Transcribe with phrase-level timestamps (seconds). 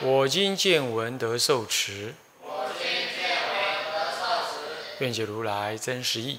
[0.00, 2.14] 我今见闻得受持。
[2.40, 4.58] 我今见闻得受持
[5.00, 6.38] 愿解如来真实义。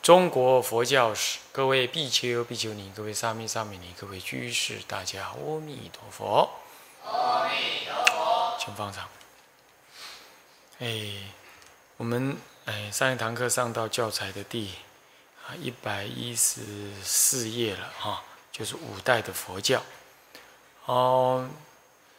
[0.00, 6.48] 中国佛教史，各位比丘、比丘尼，各位沙弥、沙弥尼，各位居士，大家阿弥陀佛。
[7.04, 8.56] 阿弥陀佛。
[8.60, 9.08] 请放长。
[10.78, 11.32] 哎，
[11.96, 14.70] 我们哎上一堂课上到教材的第
[15.48, 16.60] 啊一百一十
[17.02, 18.22] 四页了哈。
[18.54, 19.82] 就是五代的佛教，
[20.84, 21.50] 哦，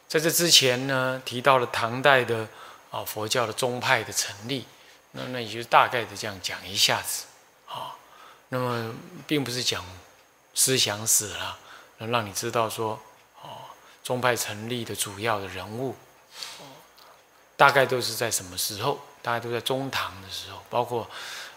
[0.06, 2.46] 在这之前呢，提到了唐代的
[2.92, 4.68] 啊佛教的宗派的成立，
[5.12, 7.24] 那那也就大概的这样讲一下子，
[7.70, 7.96] 啊，
[8.50, 8.94] 那么
[9.26, 9.86] 并不是讲
[10.54, 11.58] 思想史了，
[12.00, 13.00] 能让你知道说，
[13.42, 13.72] 哦，
[14.04, 15.96] 宗派成立的主要的人物，
[17.56, 19.00] 大概都是在什么时候？
[19.22, 21.10] 大概都在中唐的时候，包括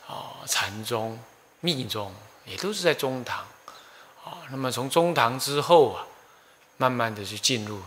[0.06, 1.18] 啊禅宗、
[1.58, 2.14] 密宗，
[2.46, 3.44] 也都是在中唐。
[4.28, 6.04] 啊，那么从中唐之后啊，
[6.76, 7.80] 慢慢的就进入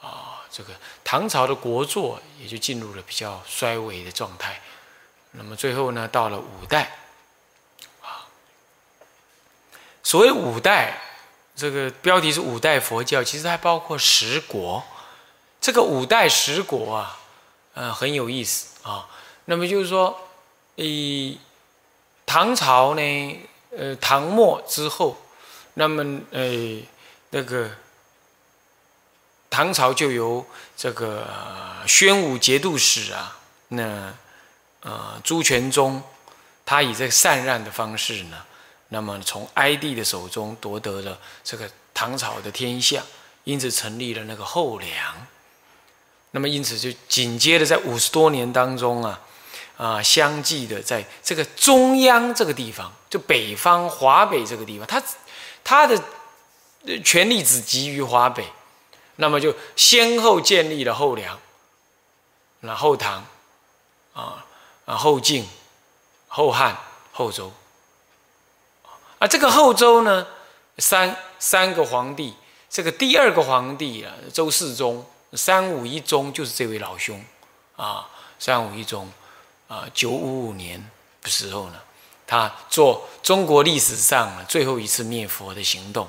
[0.00, 0.72] 啊，这个
[1.04, 4.62] 唐朝的国祚也就进入了比较衰微的状态。
[5.32, 6.96] 那么最后呢，到了五代，
[8.00, 8.24] 啊，
[10.02, 10.98] 所谓五代，
[11.54, 14.82] 这个标题是五代佛教，其实还包括十国。
[15.60, 17.18] 这个五代十国啊，
[17.74, 19.06] 呃，很有意思啊。
[19.44, 20.18] 那么就是说，
[20.76, 21.38] 以
[22.24, 23.38] 唐朝呢，
[23.76, 25.18] 呃，唐末之后。
[25.76, 26.84] 那么，诶，
[27.30, 27.68] 那个
[29.50, 30.46] 唐朝就由
[30.76, 31.26] 这个
[31.86, 33.36] 宣武节度使啊，
[33.68, 34.14] 那
[34.82, 36.00] 呃朱全忠，
[36.64, 38.44] 他以这个禅让的方式呢，
[38.90, 43.02] 那么从哀帝的手中夺得了这个唐朝的天下，
[43.42, 45.26] 因此成立了那个后梁。
[46.30, 49.20] 那么因此就紧接着在五十多年当中啊，
[49.76, 55.02] 啊相继的在这个中央这个地方，就北方华北这个地方，他。
[55.64, 55.98] 他的
[57.02, 58.46] 权力只集于华北，
[59.16, 61.40] 那么就先后建立了后梁、
[62.60, 63.24] 那后唐、
[64.12, 64.44] 啊
[64.84, 65.48] 啊后晋、
[66.28, 66.76] 后汉、
[67.12, 67.50] 后周。
[69.18, 70.26] 啊，这个后周呢，
[70.76, 72.34] 三三个皇帝，
[72.68, 77.24] 这个第二个皇帝啊，周世宗，三武一宗就是这位老兄，
[77.76, 78.06] 啊，
[78.38, 79.10] 三武一宗，
[79.66, 80.90] 啊，九五五年
[81.22, 81.80] 的时候呢。
[82.26, 86.08] 他做中国历史上最后一次灭佛的行动，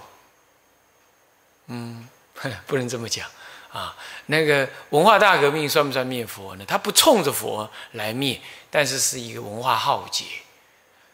[1.67, 2.07] 嗯，
[2.65, 3.29] 不能这么讲
[3.71, 3.95] 啊。
[4.27, 6.65] 那个文化大革命算不算灭佛呢？
[6.65, 10.25] 他不冲着佛来灭，但是是一个文化浩劫。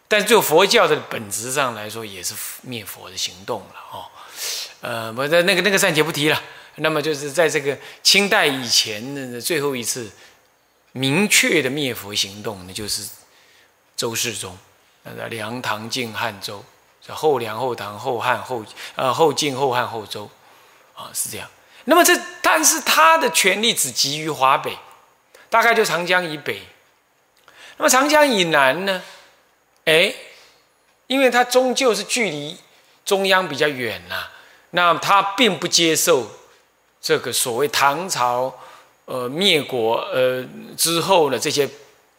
[0.07, 4.05] 但就佛教的本质上来说，也是灭佛的行动了哦。
[4.81, 6.41] 呃，不在那个那个暂且不提了。
[6.75, 10.09] 那么就是在这个清代以前的最后一次
[10.93, 13.07] 明确的灭佛行动，那就是
[13.95, 14.57] 周世宗。
[15.03, 16.63] 那梁、唐、晋、汉、周，
[17.01, 18.63] 这后梁、后唐、后汉、后
[18.95, 20.29] 呃后晋、后汉、后周，
[20.93, 21.49] 啊是这样。
[21.85, 24.77] 那么这但是他的权力只集于华北，
[25.49, 26.61] 大概就长江以北。
[27.77, 29.01] 那么长江以南呢？
[29.85, 30.13] 哎，
[31.07, 32.55] 因为他终究是距离
[33.03, 34.27] 中央比较远呐，
[34.69, 36.29] 那他并不接受
[37.01, 38.53] 这个所谓唐朝
[39.05, 40.45] 呃灭国呃
[40.77, 41.67] 之后的这些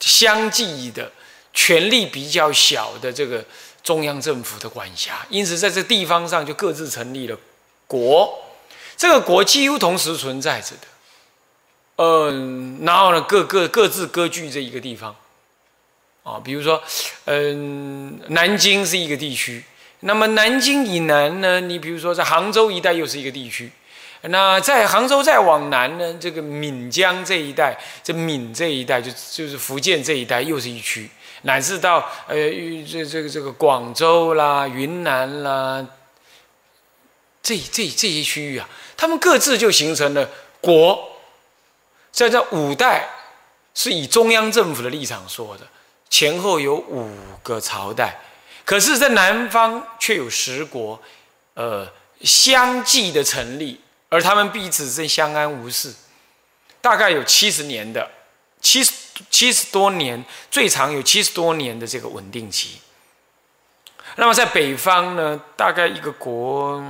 [0.01, 1.13] 相继的。
[1.53, 3.45] 权力比较小的这个
[3.83, 7.37] 中央政府的管辖，因此在这地方上就各自成立了
[7.87, 8.43] 国，
[8.97, 10.87] 这个国几乎同时存在着的，
[11.97, 15.15] 嗯，然后呢，各各各自割据这一个地方，
[16.23, 16.83] 啊，比如说，
[17.27, 19.63] 嗯，南京是一个地区，
[20.01, 23.71] 那么南京以南呢，你比如说在杭州一带又是一个地区，
[24.23, 31.11] 那在杭州再往南呢，这个闽江这一带，这闽这一带就就是福建这一带又是一区。
[31.43, 32.37] 乃至到呃，
[32.89, 35.85] 这这个这个广州啦、云南啦，
[37.43, 40.29] 这这这些区域啊，他们各自就形成了
[40.61, 41.11] 国。
[42.13, 43.09] 在这五代
[43.75, 45.67] 是以中央政府的立场说的，
[46.09, 47.11] 前后有五
[47.43, 48.21] 个朝代，
[48.65, 51.01] 可是，在南方却有十国，
[51.55, 51.91] 呃，
[52.21, 55.93] 相继的成立，而他们彼此是相安无事，
[56.81, 58.09] 大概有七十年的
[58.61, 58.93] 七十。
[59.31, 62.81] 七十多年，最长有七十多年的这个稳定期。
[64.17, 66.83] 那么在北方呢，大概一个国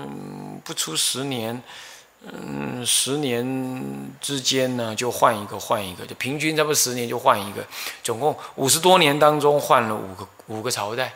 [0.64, 1.62] 不出十年，
[2.24, 7.64] 嗯，十年之间呢就换一个换一个，就平均差不多十年就换一个，
[8.02, 11.12] 总共五十多年当中换了五个五个朝代。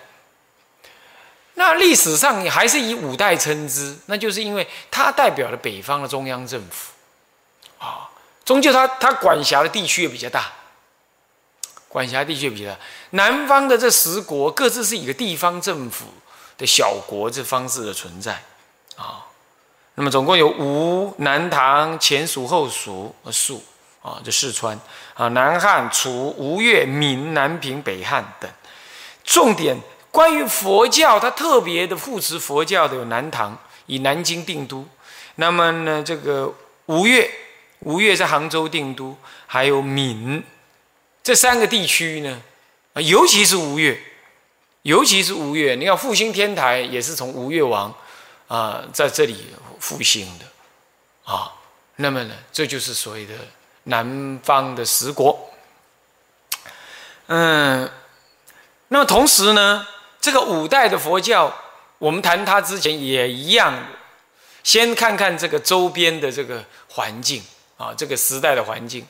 [1.55, 6.93] 那历史上还是以五代称之，那就是因为它代表了北方的中央政府，
[7.79, 8.11] 啊，
[8.45, 10.53] 终究它它管辖的地区也比较大，
[11.89, 12.79] 管辖地区比较大。
[13.11, 16.07] 南方的这十国各自是一个地方政府
[16.59, 18.43] 的小国这方式的存在，
[18.97, 19.27] 啊，
[19.95, 23.63] 那么总共有吴、南唐、前蜀、后蜀、蜀
[24.03, 24.79] 啊，这四川
[25.15, 28.51] 啊，南汉、楚、吴越、闽、南平、北汉等，
[29.25, 29.77] 重点。
[30.11, 33.55] 关于佛教，它特别的扶持佛教的有南唐，
[33.85, 34.83] 以南京定都；
[35.35, 36.51] 那么呢，这个
[36.87, 37.31] 吴越，
[37.81, 39.15] 吴越在杭州定都；
[39.47, 40.43] 还有闽，
[41.27, 42.41] 这三个地区呢，
[42.95, 44.01] 啊，尤其是吴越，
[44.83, 47.93] 尤其是吴越，你看复兴天台也是从吴越王
[48.47, 49.49] 啊在这里
[49.81, 50.45] 复兴的，
[51.25, 51.53] 啊，
[51.97, 53.35] 那么呢，这就是所谓的
[53.83, 55.51] 南方的十国。
[57.27, 57.91] 嗯，
[58.87, 59.85] 那么同时呢？
[60.21, 61.53] 这个五代的佛教，
[61.99, 63.77] 我们谈它之前也一样，
[64.63, 67.43] 先看看这个周边的这个环境
[67.79, 69.05] 啊，这个时代的环境。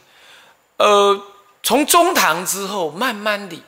[0.79, 1.23] 呃，
[1.67, 3.61] 从中唐之后，慢慢的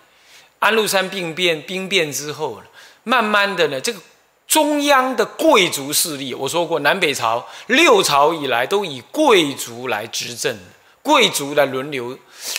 [0.61, 2.63] 安禄山兵变兵变之后
[3.03, 4.01] 慢慢的呢，这个
[4.47, 10.57] 中央的贵族势力，我说过，南北朝六朝以来都以贵族来执政，
[11.03, 12.17] 贵族来轮流，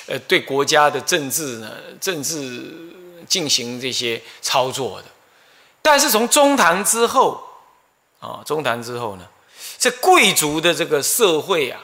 [0.08, 1.72] 呃，对国家的政治呢，
[2.02, 2.90] 政治。
[3.28, 5.08] 进行这些操作的，
[5.84, 7.40] 但是从中唐之后，
[8.20, 9.28] 啊，中唐之后呢，
[9.78, 11.80] 这贵族的这个社会啊，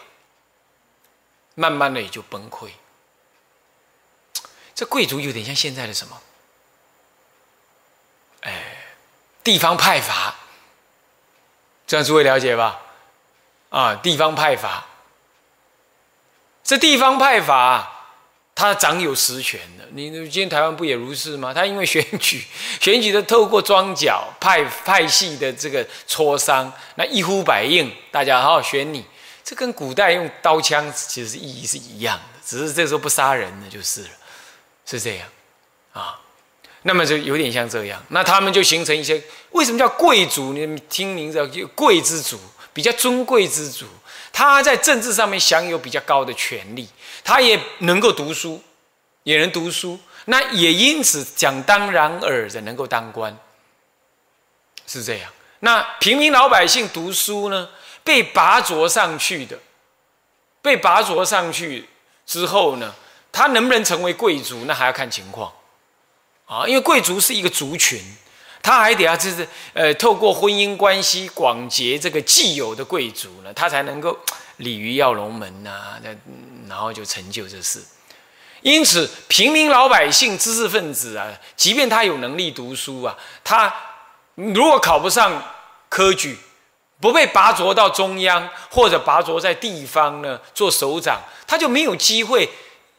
[1.53, 2.69] 慢慢的也就崩溃。
[4.75, 6.21] 这贵族有点像现在的什么？
[8.41, 8.53] 哎，
[9.43, 10.35] 地方派阀，
[11.87, 12.81] 这样诸位了解吧？
[13.69, 14.85] 啊，地方派阀，
[16.63, 17.93] 这地方派阀。
[18.57, 21.53] 他掌有实权的，你今天台湾不也如是吗？
[21.53, 22.41] 他因为选举，
[22.79, 29.05] 选举的透过庄脚派派系的这个磋商，那一呼百应，大家好好选你。
[29.43, 34.09] 这跟古代用刀枪其实意义是一样的，只是这时候不杀人了就是了，
[34.85, 35.27] 是这样
[35.93, 36.19] 啊。
[36.83, 39.19] 那么就有点像这样，那他们就形成一些
[39.51, 40.53] 为什么叫贵族？
[40.53, 42.39] 你听名字叫贵之族，
[42.73, 43.87] 比较尊贵之族，
[44.31, 46.87] 他在政治上面享有比较高的权利。
[47.23, 48.61] 他也能够读书，
[49.23, 53.35] 也能读书，那也因此讲当然尔的能够当官，
[54.85, 55.31] 是这样。
[55.61, 57.67] 那平民老百姓读书呢，
[58.03, 59.57] 被拔擢上去的，
[60.61, 61.89] 被拔擢上去
[62.27, 62.93] 之后呢，
[63.35, 65.51] 他能不能成为贵族，那还要看情况
[66.45, 66.65] 啊。
[66.65, 68.01] 因为贵族是一个族群，
[68.63, 74.17] 他还得要就是呃，透过婚姻关系广结这个既有的贵族呢，他才能够。
[74.59, 76.09] 鲤鱼跃龙门呐，那
[76.69, 77.83] 然后就成就这事。
[78.61, 81.27] 因此，平民老百姓、知识分子啊，
[81.57, 83.75] 即便他有能力读书啊，他
[84.35, 85.43] 如果考不上
[85.89, 86.37] 科举，
[87.01, 92.49] 不被拔擢到中央，或者拔擢在地方呢做首长，他就没有机会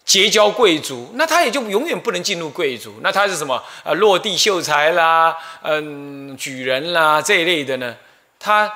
[0.06, 2.94] 结交贵族，那他也就永远不能进入贵族。
[3.02, 3.62] 那他是什么？
[3.84, 7.94] 呃，落地秀才啦，嗯，举人啦这一类的呢？
[8.38, 8.72] 他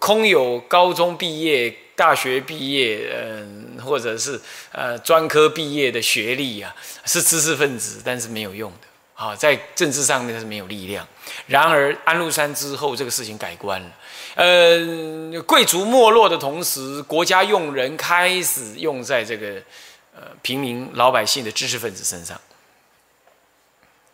[0.00, 1.72] 空有高中毕业。
[1.96, 4.40] 大学毕业，嗯，或者是
[4.72, 11.06] 呃专科毕业的学历啊，是知识分子，但是没有用的啊，在政治上面是没有力量。
[11.46, 13.88] 然而安禄山之后，这个事情改观了，
[14.34, 19.62] 呃，贵族没落的同时，国家用人开始用在这个
[20.42, 22.40] 平民老百姓的知识分子身上，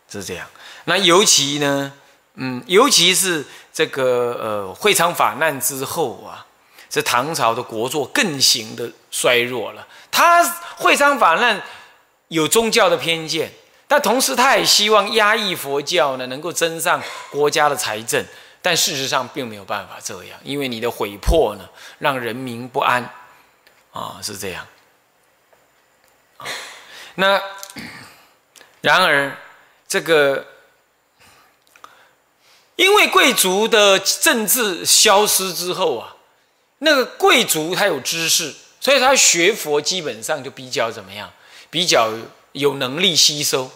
[0.09, 0.47] 是这样。
[0.85, 1.93] 那尤其呢，
[2.35, 6.45] 嗯，尤其是这个呃会昌法难之后啊。
[6.93, 9.87] 这唐朝的国祚更行的衰弱了。
[10.11, 10.43] 他
[10.75, 11.61] 会昌法难
[12.27, 13.49] 有宗教的偏见，
[13.87, 18.25] 但同时他也希望压抑佛教呢，能够增上国家的财政。
[18.61, 21.63] 但事实上并没有办法这样，因为你的毁破呢，
[21.99, 23.09] 让人民不安
[23.93, 24.67] 啊，是这样。
[27.15, 27.41] 那
[28.81, 29.37] 然而
[29.87, 30.45] 这个，
[32.75, 36.15] 因为贵族的政治消失之后啊。
[36.83, 41.31] 那个贵族他有知识，所以他学佛基本上就比较怎么样？
[41.69, 42.11] 比较
[42.53, 43.69] 有能力吸收。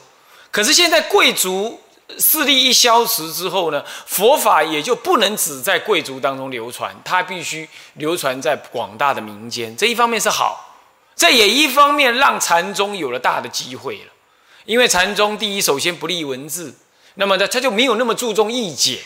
[0.49, 1.79] 可是现在贵族
[2.17, 9.77] 势力一消失之后呢，佛法也就不能只在贵族当中流传，它必须流传在广大的民间。
[9.77, 10.64] 这一方面是好，
[11.15, 14.11] 这也一方面让禅宗有了大的机会了。
[14.65, 16.73] 因为禅宗第一，首先不立文字，
[17.15, 19.01] 那么呢，他就没有那么注重义解。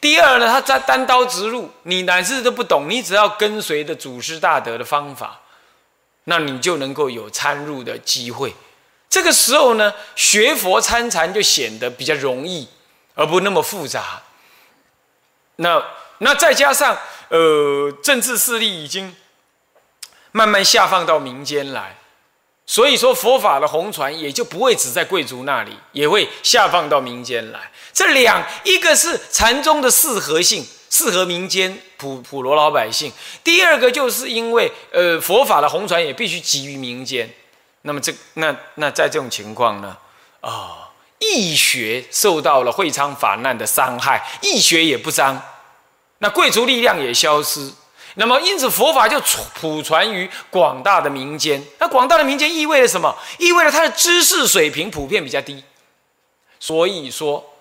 [0.00, 5.40] 第二呢，他在单刀直入，你乃至都不懂，你只要跟随的祖师大德的方法，
[6.24, 8.54] 那你就能够有参入的机会。
[9.10, 12.68] 这个时候呢，学佛参禅就显得比较容易，
[13.14, 14.22] 而不那么复杂。
[15.56, 15.84] 那
[16.18, 16.96] 那再加上
[17.28, 19.14] 呃，政治势力已经
[20.38, 21.96] 慢慢下放到民间来。
[22.64, 27.58] 所以说佛法的红传也就不会只在贵族那里，也会下放到民间来。
[27.92, 33.10] 这两一个是禅宗的适合性，适合民间普普罗老百姓；
[33.42, 37.28] 第二个就是因为呃佛法的红传也必须集于民间。
[37.82, 39.96] 那么这那那在这种情况呢，
[40.42, 45.42] 啊，义学受到了会昌法难的伤害，义学也不彰，
[46.18, 47.72] 那贵族力量也消失。
[48.20, 49.20] 那么，因此佛法就
[49.54, 51.62] 普传于广大的民间。
[51.78, 53.16] 那广大的民间意味着什么？
[53.38, 55.62] 意味着他的知识水平普遍比较低。
[56.58, 57.54] 所以说，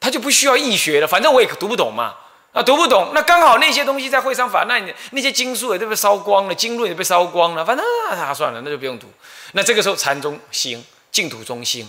[0.00, 1.06] 他就不需要易学了。
[1.06, 2.16] 反正我也读不懂嘛。
[2.52, 7.64] 啊，读不懂，那刚好那些东西在会上法，那那些经书也都被烧光了，经论也被烧光了。
[7.64, 9.06] 反正啊，算了，那就不用读。
[9.52, 11.88] 那这个时候禅宗兴，净土宗兴，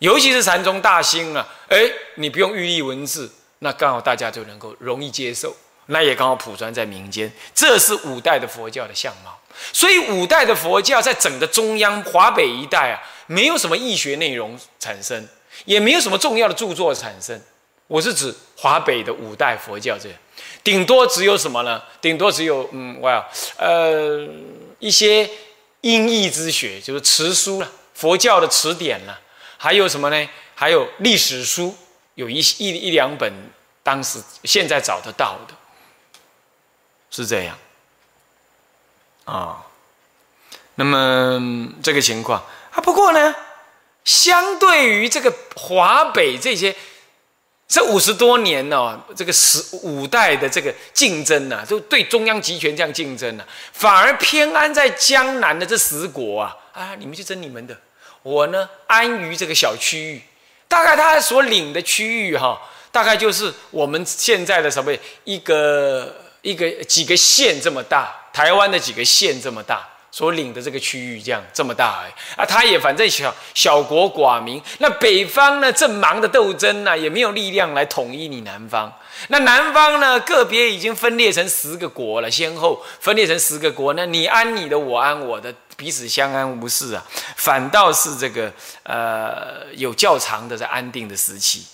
[0.00, 5.56] 尤其是禅宗大兴啊，哎，你不用玉立文字，那刚好大家就能够容易接受。
[5.86, 9.38] 那也刚好普传在民间，这是五代的佛教的相貌。
[9.72, 15.28] 所以五代的佛教在整个中央华北一带啊，没有什么易学内容产生，
[15.66, 17.40] 也没有什么重要的著作产生。
[17.86, 20.18] 我是指华北的五代佛教这样，
[20.64, 21.82] 顶多只有什么呢？
[22.00, 24.26] 顶多只有嗯，哇呃
[24.78, 25.28] 一些
[25.82, 29.20] 音译之学，就是词书了，佛教的词典了，
[29.58, 30.28] 还有什么呢？
[30.54, 31.76] 还有历史书，
[32.14, 33.30] 有一一一两本，
[33.82, 35.54] 当时现在找得到的。
[37.14, 37.58] 是这样，
[39.26, 39.66] 啊，
[40.76, 43.34] 那么这个情况啊，不过呢，
[44.02, 46.74] 相对于这个华北这些
[47.68, 57.78] 这五十多年呢，这个十五代的这个竞争呢，就对中央集权这样竞争呢，反而偏安在江南的这十国啊，啊，你们去争你们的，
[58.22, 60.22] 我呢安于这个小区域，
[60.66, 62.58] 大概他所领的区域哈，
[62.90, 64.90] 大概就是我们现在的什么
[65.24, 66.21] 一个。
[66.42, 78.92] 一个几个县这么大，台湾的几个县这么大，所领的这个区域这样这么大而已，啊，他也反正小小国寡民，那北方呢正忙的斗争呢，也没有力量来统一你南方。
[79.28, 87.04] 那南方呢个别已经分裂成十个国了，先后分裂成十个国，那你安你的，我安我的，彼此相安无事啊，
[87.36, 91.64] 反倒是这个呃有较长的在安定的时期，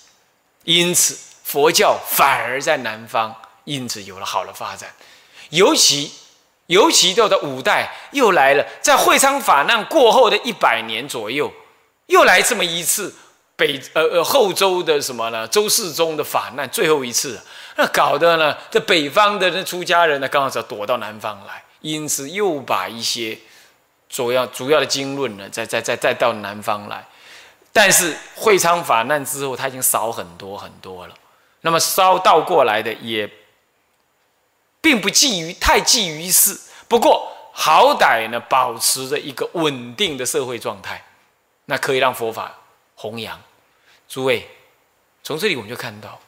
[0.64, 3.34] 因此佛教反而在南方。
[3.68, 4.88] 因此有了好的发展，
[5.50, 6.10] 尤其
[6.68, 11.52] 尤其到的五代又来了，在会昌法难过后的一百年左右，
[12.06, 13.14] 又来这么一次
[13.56, 15.46] 北呃呃后周的什么呢？
[15.48, 17.38] 周世宗的法难最后一次，
[17.76, 23.36] 那搞得呢，这北方的那出家人呢，刚好要躲到南方来，因此又把一些
[24.08, 27.06] 主要主要的经论呢，再再再再到南方来。
[27.70, 31.14] 但是会昌法难之后，他已经少很多很多了，
[31.60, 33.28] 那么烧倒过来的也。
[34.88, 41.04] 并不寄于太寄于事，不过好歹呢，保持着一个稳定的社会状态，
[41.66, 42.54] 那可以让佛法
[42.94, 43.38] 弘扬。
[44.08, 44.48] 诸位，
[45.22, 46.18] 从这里我们就看到，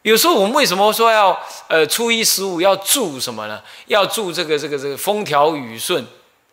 [0.00, 3.62] 有时候我们为什么说要呃初一十五要祝什么呢？
[3.88, 6.06] 要祝这个这个这个风调雨顺、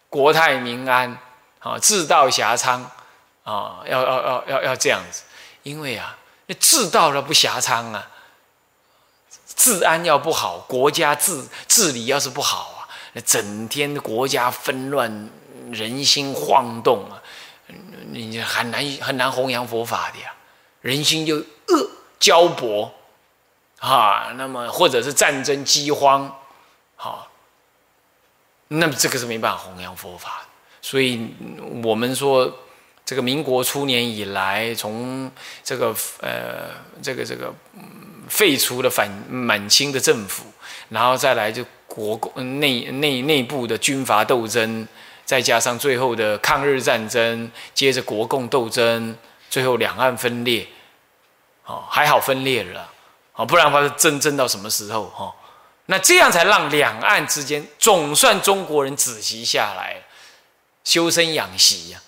[0.10, 1.18] 国泰民安
[1.60, 2.86] 啊，治道遐昌
[3.46, 5.24] 啊，要要要要要这样子，
[5.64, 6.18] 因为啊，
[6.48, 8.11] 那治道了不遐昌啊。
[9.62, 15.30] 治安要不好，国家治治理要是不好啊，那整天国家纷乱，
[15.72, 17.22] 人心晃动啊，
[18.10, 20.34] 你很难很难弘扬佛法的呀。
[20.82, 22.92] 人心就恶交薄
[23.78, 26.36] 啊，那么或者是战争饥荒，
[26.96, 27.30] 好，
[28.70, 30.42] 那么这个是没办法弘扬佛法。
[30.82, 31.36] 所以
[31.84, 32.52] 我们说，
[33.06, 35.32] 这个民国初年以来，从
[35.64, 37.54] 这个呃，这个这个。
[38.32, 40.46] 废除了反满清的政府，
[40.88, 44.88] 然后再来就国共内内内部的军阀斗争，
[45.26, 49.14] 再加上最后的抗日战争，接着国共斗争，
[49.50, 50.66] 最后两岸分裂，
[51.66, 52.90] 哦，还好分裂了，
[53.34, 55.10] 哦，不然的话争争到什么时候？
[55.10, 55.36] 哈，
[55.88, 60.02] 那这样才让两岸之间总算中国人止息下来，
[60.86, 62.02] 修身养息呀，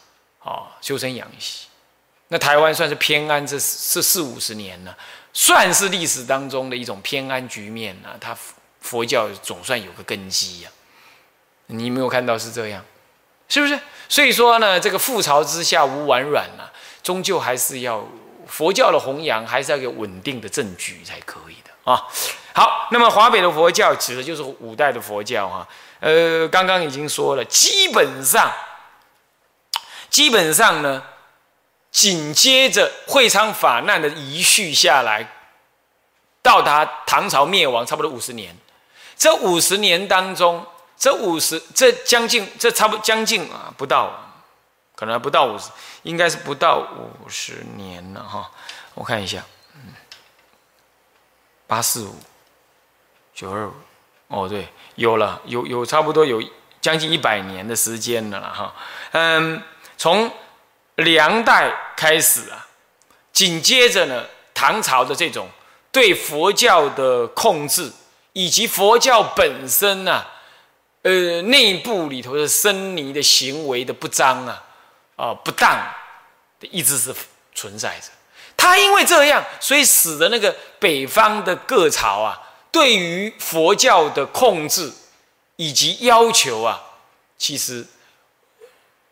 [0.43, 1.67] 哦，修身养息，
[2.29, 4.97] 那台湾算是偏安这四四五十年了。
[5.33, 8.37] 算是历史当中的一种偏安局面啊，他
[8.79, 10.69] 佛教总算有个根基呀。
[11.67, 12.85] 你没有看到是这样，
[13.49, 13.79] 是不是？
[14.07, 16.71] 所以说呢，这个覆巢之下无完卵啊。
[17.01, 18.07] 终究还是要
[18.47, 22.07] 佛教的弘扬，还是要有稳定的证据才可以的啊。
[22.53, 25.67] 好，那么华北的佛教指的就是五代的佛教哈。
[25.99, 28.51] 呃，刚刚已经说了，基本上，
[30.09, 31.03] 基本上呢，
[31.93, 35.31] 紧接着会昌法难的遗续下来，
[36.41, 38.53] 到达唐朝灭亡差不多五十年。
[39.15, 40.65] 这五十年当中，
[40.97, 44.11] 这五十这将近这差不将近啊，不到，
[44.95, 45.69] 可能不到五十，
[46.01, 48.49] 应该是不到五十年了哈。
[48.95, 49.45] 我看一下，
[49.75, 49.93] 嗯，
[51.67, 52.15] 八四五
[53.35, 53.73] 九二五，
[54.29, 56.43] 哦对，有了，有有差不多有
[56.81, 58.73] 将近一百年的时间了哈。
[59.11, 59.61] 嗯，
[59.95, 60.29] 从
[60.95, 62.67] 梁代开始啊，
[63.31, 65.47] 紧接着呢，唐朝的这种
[65.91, 67.91] 对佛教的控制。
[68.35, 70.27] 以及佛教本身啊，
[71.03, 74.63] 呃，内部里头的僧尼的行为的不彰啊，
[75.15, 75.79] 啊，不当，
[76.61, 77.13] 一直是
[77.53, 78.07] 存在着。
[78.57, 84.91] 他因为这样，所以使得那个北方的各朝啊，对于佛教的控制
[85.57, 86.81] 以及要求啊，
[87.37, 87.85] 其实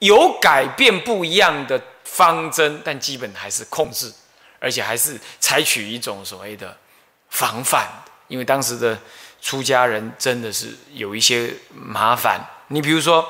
[0.01, 4.11] 有改变不一样的方针，但基本还是控制，
[4.59, 6.75] 而且还是采取一种所谓的
[7.29, 7.87] 防范。
[8.27, 8.97] 因为当时的
[9.41, 12.41] 出家人真的是有一些麻烦。
[12.67, 13.27] 你比如说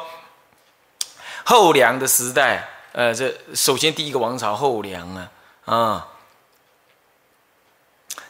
[1.44, 5.32] 后梁的时代，呃，这首先第一个王朝后梁啊，
[5.66, 6.08] 啊，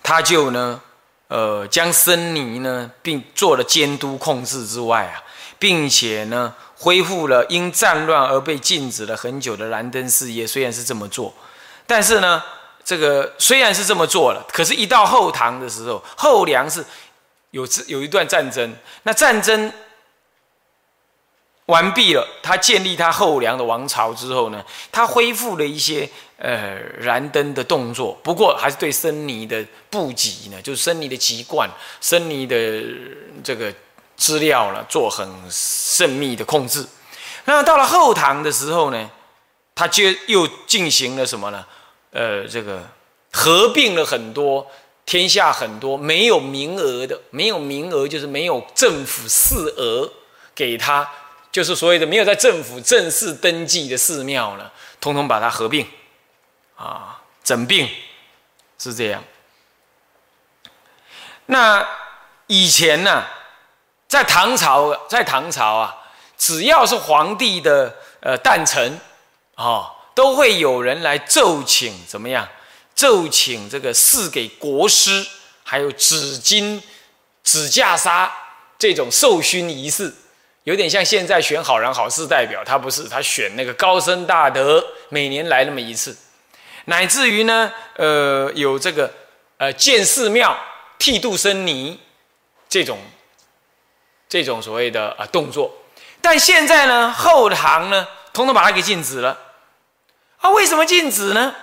[0.02, 0.82] 他就呢，
[1.28, 5.22] 呃，将僧尼呢，并做了监督控制之外啊，
[5.60, 10.46] 并且呢，恢复了因战乱而被禁止了很久的燃灯事业。
[10.46, 11.34] 虽然是这么做，
[11.88, 12.44] 但是呢。
[12.84, 16.84] 这个虽然是这么做了，可是，一到后唐的时候，后梁是
[17.52, 18.76] 有有一段战争。
[19.04, 19.72] 那战争
[21.68, 31.70] 完毕了，他建立他后梁的王朝之后呢，他恢复了一些呃燃灯的动作，不过还是对僧尼的布给呢，就是僧尼的籍贯、
[32.02, 32.84] 僧尼的
[33.44, 33.72] 这个
[34.22, 36.86] 资料呢，做很慎密的控制。
[37.46, 39.10] 那到了后唐的时候呢，
[39.74, 41.66] 他就又进行了什么呢？
[42.12, 42.84] 呃，这个
[43.32, 44.70] 合并了很多
[45.08, 50.08] 天下很多没有名额的，没有名额就是没有政府赐额
[50.54, 51.10] 给他，
[51.52, 55.88] 就是所谓的没有在政府正式登记的寺庙呢，通通把它合并，
[56.76, 57.90] 啊，整并
[58.78, 59.24] 是这样。
[61.48, 61.84] 那
[62.46, 63.26] 以前呢，
[64.12, 65.96] 在唐朝，在唐朝啊，
[66.38, 69.00] 只要是皇帝的呃诞辰，
[69.56, 69.90] 啊。
[70.14, 72.46] 都会有人来奏请，怎么样？
[72.94, 75.26] 奏请这个赐给国师，
[75.64, 76.84] 还有紫金、
[77.46, 78.30] 紫袈裟
[78.78, 80.14] 这种授勋仪式，
[80.66, 86.16] 有点像现在选好人好事代表，他不是，他选那个高僧大德，每年来那么一次，
[86.86, 89.10] 乃至于呢，呃，有这个
[89.58, 90.54] 呃建寺庙、
[91.00, 91.98] 剃度僧尼
[92.68, 93.00] 这种
[94.32, 95.70] 这种所谓的啊动作，
[96.22, 99.38] 但现在呢，后唐呢，统统把它给禁止了。
[100.40, 101.54] 啊，为什么禁止呢？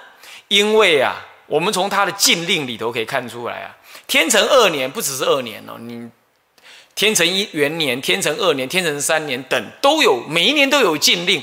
[0.48, 3.74] 因为啊，我们从他的禁令里头可以看出来啊，
[4.06, 6.10] 天成二年不只是二年哦，你
[6.94, 11.42] 天成一元年、天成二年、天成三年等都有，每一年都有禁令。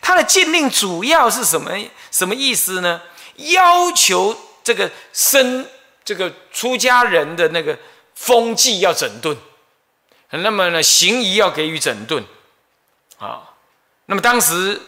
[0.00, 1.70] 他的禁令主要是什么？
[2.10, 3.02] 什么意思呢？
[3.36, 5.68] 要求这个生
[6.02, 7.78] 这个出家人的那个
[8.14, 9.36] 风纪要整顿，
[10.32, 12.24] 那么呢，行仪要给予整顿
[13.18, 13.54] 啊。
[14.06, 14.80] 那么当时。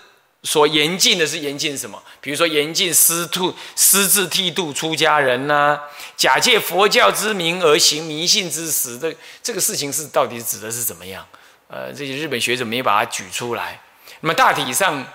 [0.47, 2.03] 所严禁的是严禁什么？
[2.21, 5.81] 比如说严禁私度、私自剃度出家人呐，
[6.19, 11.27] 假借佛教之名而行迷信之实，这这个事情是到底指的是怎么样？
[11.69, 13.81] 呃，这些日本学者没把它举出来。
[14.21, 15.07] 那么大体上，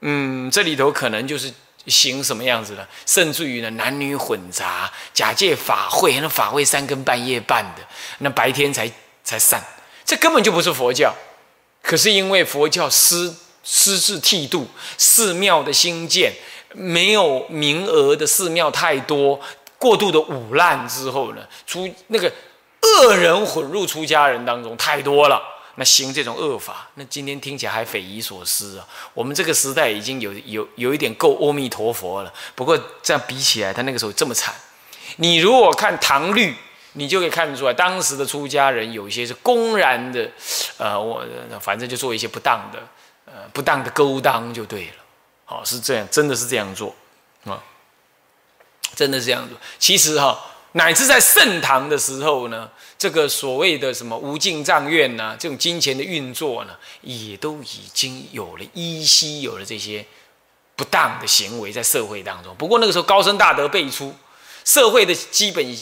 [0.00, 1.54] 嗯，这里头可能就是
[1.86, 7.82] 行什么样子的，甚至于呢男女混杂，假借法会，那法会三更半夜办的，
[8.18, 8.90] 那白天才
[9.24, 9.62] 才散，
[10.04, 11.14] 这根本就不是佛教。
[11.82, 13.36] 可是因为佛教私。
[13.62, 14.66] 私自剃度，
[14.96, 16.32] 寺庙的兴建
[16.72, 19.38] 没有名额的寺庙太多，
[19.76, 22.32] 过度的污烂之后呢，出那个
[22.80, 25.38] 恶人混入出家人当中太多了，
[25.76, 28.86] 那行这种恶法，那今天听起来还匪夷所思啊！
[29.14, 34.54] 我们这个时代已经有有有一点够阿弥陀佛了，不过这样比起来，他那个时候这么惨。
[35.16, 36.54] 你如果看唐律，
[36.94, 40.30] 你就可以看得出来，当时的出家人有一些是公然的，
[40.76, 41.24] 呃，我
[41.60, 42.78] 反正就做一些不当的。
[43.32, 44.94] 呃，不当的勾当就对了，
[45.44, 46.92] 好是这样，真的是这样做
[47.44, 47.62] 啊，
[48.96, 49.56] 真的是这样做。
[49.78, 50.36] 其实哈，
[50.72, 60.04] 乃至在盛唐的时候呢，这个所谓的什么无尽藏院呐，这种金钱的运作呢，也都已经有了依稀有了这些
[60.76, 62.54] 不当的行为在社会当中。
[62.56, 64.14] 不过那个时候高僧大德辈出，
[64.64, 65.76] 社会的基本，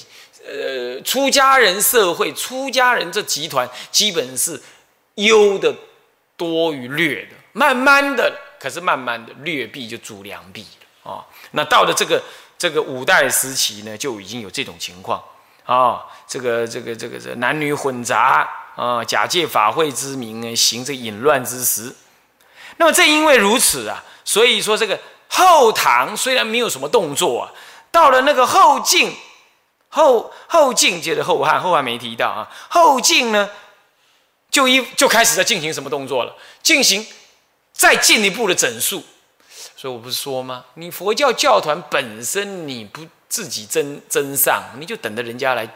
[0.46, 4.60] 呃，出家人社会，出家人这集团基本是
[5.16, 5.74] 优的
[6.36, 7.36] 多于劣的。
[7.52, 10.64] 慢慢的，可是慢慢的劣币就逐良币
[11.04, 11.26] 了啊。
[11.50, 12.22] 那到了这个
[12.58, 15.22] 这个五代时期呢，就已经有这种情况
[15.64, 16.04] 啊。
[16.26, 21.94] 这个这个这个这男女混杂啊，假借法会之名呢，行这淫乱之实。
[22.76, 27.52] 那么正因为如此啊，所以说这个后唐虽然没有什么动作啊，
[27.90, 29.16] 到了那个后晋，
[29.88, 33.48] 后后晋接着后汉，后汉没提到啊，后晋呢，
[34.50, 36.36] 就一就开始在进行什么动作了？
[36.62, 37.06] 进行
[37.72, 39.02] 再进一步的整肃。
[39.80, 40.64] 所以我不是说吗？
[40.74, 45.68] 你佛教教团本身你不自己真真上，你就等着人家来，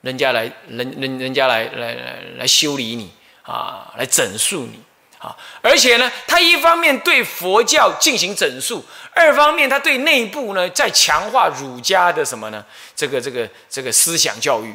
[0.00, 3.12] 人家来人人人家来来来来修理你
[3.44, 4.82] 啊，来整肃你。
[5.20, 12.66] 啊，而且呢，他一方面对佛教进行整肃，二方面他对内部呢在强化儒家的什么呢？
[12.96, 14.74] 这个这个这个思想教育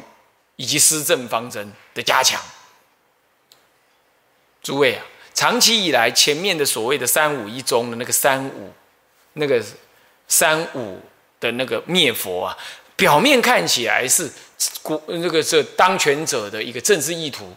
[0.56, 2.40] 以及施政方针的加强。
[4.62, 5.04] 诸位啊，
[5.38, 8.72] 长期以来前面的所谓的三五一宗的那个三五，
[9.34, 9.64] 那个
[10.26, 11.00] 三五
[11.38, 12.58] 的那个灭佛啊，
[12.96, 14.28] 表面看起来是
[14.82, 17.54] 国那个这当权者的一个政治意图，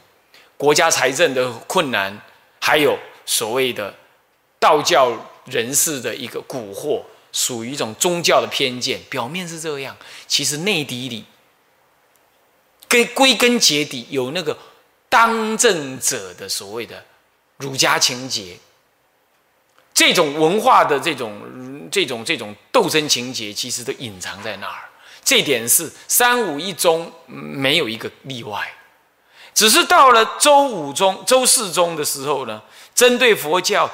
[0.58, 2.22] 国家财政的困难。
[2.60, 3.92] 还有所谓的
[4.60, 5.12] 道教
[5.46, 9.02] 人士的一个蛊惑，属于一种宗教的偏见。
[9.10, 11.26] 表面是这样，其实内底里，
[12.88, 14.56] 归归根结底有那个
[15.10, 17.04] 当政者的所谓的
[17.62, 18.58] 儒家情节，
[19.94, 24.90] 这种文化的这种这种这种斗争情节，其实都隐藏在那儿。
[25.24, 28.74] 这点是三五一宗没有一个例外。
[29.54, 32.62] 只是到了周武宗、周世宗的时候呢，
[32.96, 33.90] 针对佛教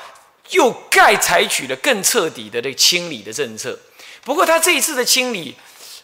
[0.52, 3.78] 又该采取了更彻底的这个清理的政策。
[4.24, 5.56] 不过他这一次的清理，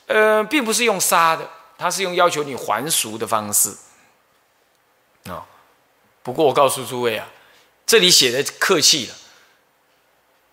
[0.07, 1.47] 呃，并不是用杀的，
[1.77, 3.69] 他是用要求你还俗的方式。
[5.29, 5.45] 啊，
[6.23, 7.27] 不过我告诉诸位啊，
[7.93, 9.13] 这里写的客气了。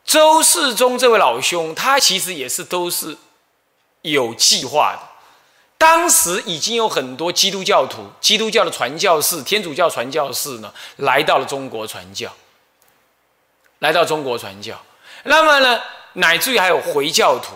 [0.04, 3.16] 周世宗这位老兄，他其实也是都是
[4.02, 5.00] 有计划的。
[5.78, 12.30] 当时已经有很多基督教徒、基督教的传教士、天主教传教士呢，来到了中国传教，
[13.78, 14.78] 来到中国传教。
[15.22, 15.80] 那么呢，
[16.12, 17.54] 乃至于还有回教徒。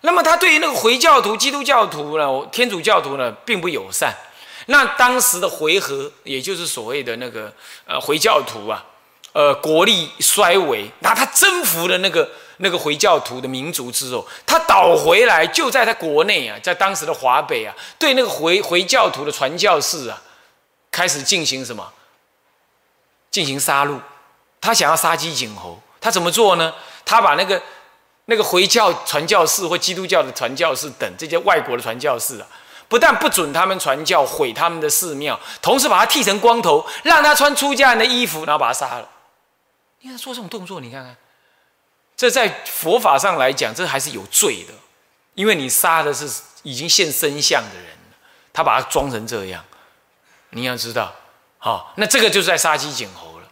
[0.00, 4.16] 那么他对于那个回教徒、基督教徒呢、天主教徒呢，并不友善。
[4.70, 7.52] 那当时的回纥，也就是所谓的那个
[7.84, 8.84] 呃回教徒啊，
[9.32, 12.28] 呃国力衰微，那他征服了那个。
[12.62, 20.22] 那个回教徒的民族之后，他倒回来，就在他国内啊，在当时的华北啊，对那个回回教徒的传教士啊，
[20.90, 21.90] 开始进行什么？
[23.30, 23.98] 进行杀戮。
[24.60, 26.74] 他想要杀鸡儆猴，他怎么做呢？
[27.06, 27.62] 他把那个
[28.26, 32.46] 那个回教传教士或基督教的传教士等这些外国的传教士啊，
[32.90, 39.08] 不但不准他们传教，毁他们的寺庙，同时把他剃成光头，让他穿出家人的衣服，然后把他杀了。
[40.00, 41.16] 你看做这种动作，你看看。
[42.16, 44.74] 这在佛法上来讲，这还是有罪的，
[45.34, 46.28] 因为你杀的是
[46.64, 47.96] 已经现身相的人
[48.52, 49.64] 他把他装成这样，
[50.50, 51.14] 你要知道，
[51.58, 53.48] 好，那这个就是在杀鸡儆猴了，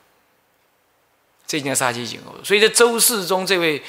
[1.47, 2.35] 这叫杀鸡儆猴。
[2.43, 3.83] 所以在周世宗这位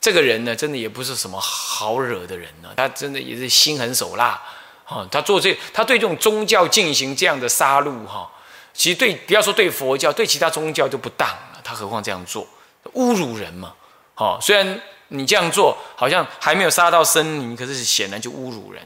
[0.00, 4.40] 这个人呢，真的也不是什么好惹的人呢，他真的也是心狠手辣，
[4.88, 8.26] 啊，他做这，他对这种宗教进行这样的杀戮，哈，
[8.72, 12.46] 其实对不要说对佛教，对其他宗教就不当了，他何况这样做，
[12.94, 13.74] 侮辱人嘛。
[14.14, 18.82] 好，虽然你这样做好像还没有杀到生灵，可是显然就侮辱人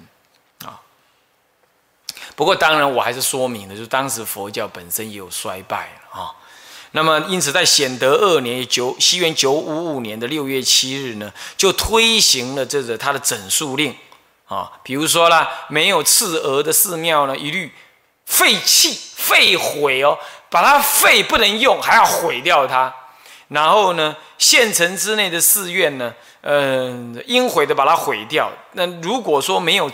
[0.64, 0.80] 啊。
[2.34, 6.34] 不过当然我还是说明了，就是当时佛教本身也有衰败啊。
[6.90, 13.96] 那么因此在显德二年九西元九五五年的六月七日呢，就推行了这个他的整肃令
[14.46, 14.72] 啊。
[14.82, 17.72] 比如说啦，没有赐额的寺庙呢，一律
[18.26, 20.18] 废弃废毁哦，
[20.50, 22.94] 把它废不能用，还要毁掉它。
[23.48, 28.50] 然后呢，县城之内的寺院呢，嗯，应毁的把它毁掉。
[28.72, 29.90] 那如果说没有，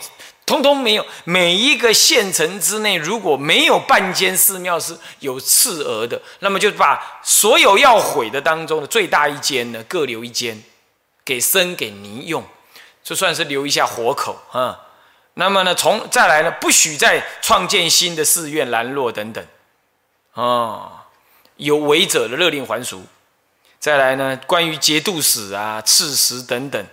[0.46, 10.62] 通通没有，每一个县城之内如果没有半间寺庙是有次额的，那么就把所有要毁的当中的最大一间呢，各留一间，
[11.24, 12.44] 给僧给尼用，
[13.08, 14.78] 就算是留一下活口啊。
[15.32, 19.42] 那么呢，从再来呢，不许再创建新的寺院、兰落等等，
[20.34, 21.06] 啊，
[21.56, 23.02] 有违者的勒令还俗。
[23.80, 26.86] 再来呢，关于节度使啊、刺史等等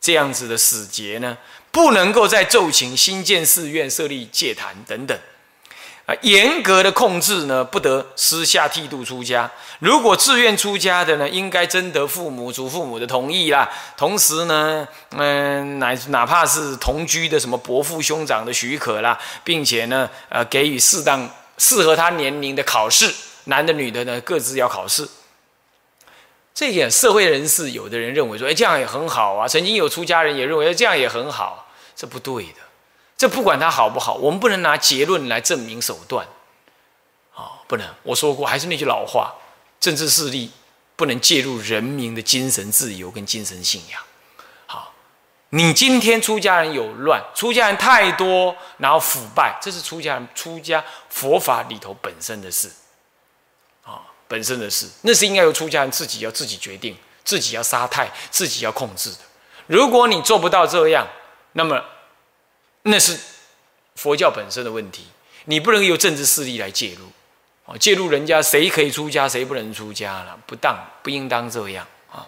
[0.00, 1.38] 这样子的使节呢，
[1.70, 5.16] 不能够再奏请新建寺院、设立戒坛等等。
[6.04, 9.48] 啊，严格的控制呢，不得私下剃度出家。
[9.78, 13.68] 如果自愿出家的呢，应该征得父母、祖父母的同意啦。
[13.96, 23.12] 同时呢，嗯，哪哪怕是同居的什么伯父、兄长的许可啦，并且呢，呃，给予适当适合他年龄的考试，
[23.44, 25.08] 男的、女的呢，各自要考试。
[26.52, 29.46] 这点，社会人士有的人认为说，哎，这样也很好啊。
[29.46, 32.58] 曾经有出家人也认为，这样也很好，这不对的。
[33.22, 36.26] 这不管他好不好，我们不能拿结论来证明手段，
[37.36, 37.86] 啊，不能。
[38.02, 39.32] 我说过，还是那句老话，
[39.78, 40.50] 政治势力
[40.96, 44.02] 不能介入人民的精神自由跟精神信仰。
[44.66, 44.92] 好，
[45.50, 52.68] 你今天出家人有乱，出家人太多，然后腐败，这是出家人出家佛法里头本身的事，
[53.84, 59.18] 啊，本身的事，那是应该由出家人自己要自己决定，自己要杀态，自己要控制的。
[59.68, 61.06] 如果你做不到这样，
[61.52, 61.80] 那么。
[62.84, 63.16] 那是
[63.94, 65.06] 佛教本身的问题，
[65.44, 67.06] 你不能由政治势力来介入，
[67.64, 72.26] 啊，介入人家谁可以出家，谁不能出家了，不当，不应当这样啊。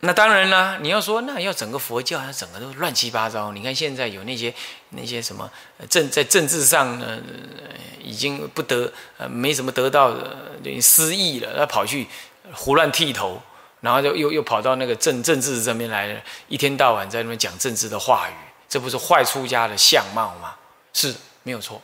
[0.00, 3.52] 那当然了，你要说那要整个佛教，要整个都乱七八糟。
[3.52, 4.52] 你看现在有那些
[4.90, 5.50] 那些什么
[5.88, 7.22] 政在政治上呢，
[8.02, 12.06] 已经不得呃没什么得到的，失意了，他跑去
[12.52, 13.40] 胡乱剃头。
[13.84, 18.32] 然后就又又跑到那个政政治这边来了，一天到晚在那边讲政治的话语，
[18.66, 20.54] 这不是坏出家的相貌吗？
[20.94, 21.82] 是没有错。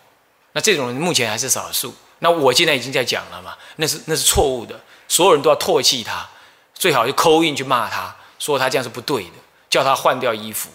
[0.53, 1.95] 那这种人目前还是少数。
[2.21, 6.27] 那我现在已经在讲了嘛，那是那是错误的，所有人都要唾弃他，
[6.75, 9.33] 最好就扣印去骂他，说他这样是不对的，
[9.69, 10.71] 叫他换掉衣服。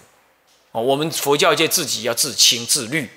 [0.71, 3.09] 哦，我们佛教界自己要自清自律。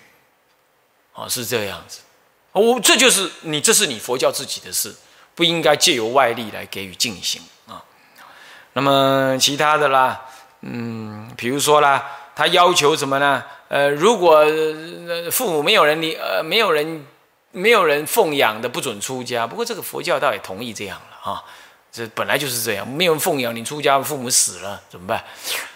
[1.12, 2.00] 哦，是这样子。
[2.52, 4.94] 我这就是你，这是你佛教自己的事，
[5.34, 7.84] 不应该借由外力来给予进行啊。
[8.78, 10.20] 那么其他的啦，
[10.60, 12.00] 嗯，比如说啦，
[12.36, 13.42] 他要求什么呢？
[13.66, 14.44] 呃，如果
[15.32, 17.04] 父母没有人你呃没有人
[17.50, 19.44] 没有人奉养的，不准出家。
[19.44, 21.42] 不过这个佛教倒也同意这样了啊，
[21.90, 25.24] 这本来就是这样，没有人奉养你出家，父母死了怎么办？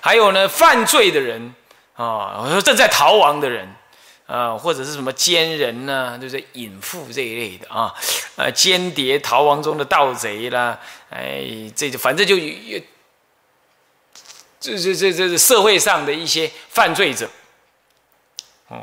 [0.01, 1.53] 还有呢，犯罪的人
[1.97, 3.69] 啊，我说正在逃亡的人
[4.29, 7.93] 啊，或者是什么奸人呢，就是隐妇这一类的啊，
[8.37, 10.79] 呃，间谍逃亡中的盗贼啦，
[11.11, 12.37] 哎，这就反正就。
[14.63, 17.29] 这这这这社会上的一些犯罪者，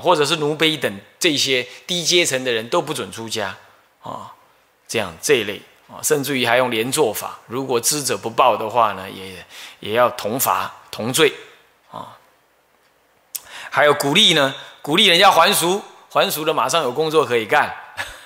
[0.02, 3.56] 或者是奴婢等这些低阶层的人都不准出家
[4.04, 4.34] 啊，
[4.90, 9.46] 这样这一类啊，甚至于还用连坐法，如果知者不报的话呢，也
[9.80, 11.34] 也要同罚同罪
[11.90, 12.18] 啊。
[13.72, 17.74] 还有鼓励呢，鼓励人家还俗，还俗的马上有工作可以干，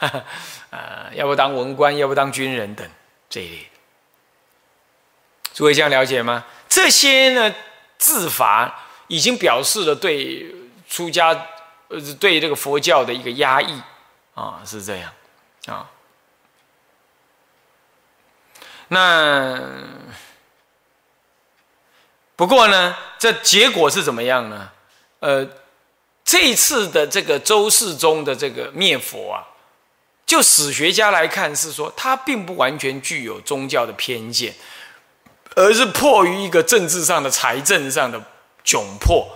[0.72, 2.90] 呃，要不当文官，要不当军人等
[3.30, 3.70] 这一类。
[5.54, 6.44] 诸位这样了解吗？
[6.74, 7.54] 这些呢，
[8.00, 10.52] 自法已经表示了对
[10.90, 11.28] 出家，
[11.88, 13.80] 呃，对这个佛教的一个压抑
[14.34, 15.14] 啊，是这样
[15.68, 15.88] 啊。
[18.88, 19.62] 那
[22.36, 24.72] 不过呢，这结果是怎么样呢？
[25.20, 25.48] 呃，
[26.26, 29.46] 这次的这个周世宗的这个灭佛啊，
[30.26, 34.56] 就史学家来看是说，他并不完全具有宗教的偏见。
[35.56, 38.20] 而是迫于一个政治上的、财政上的
[38.66, 39.28] 窘迫，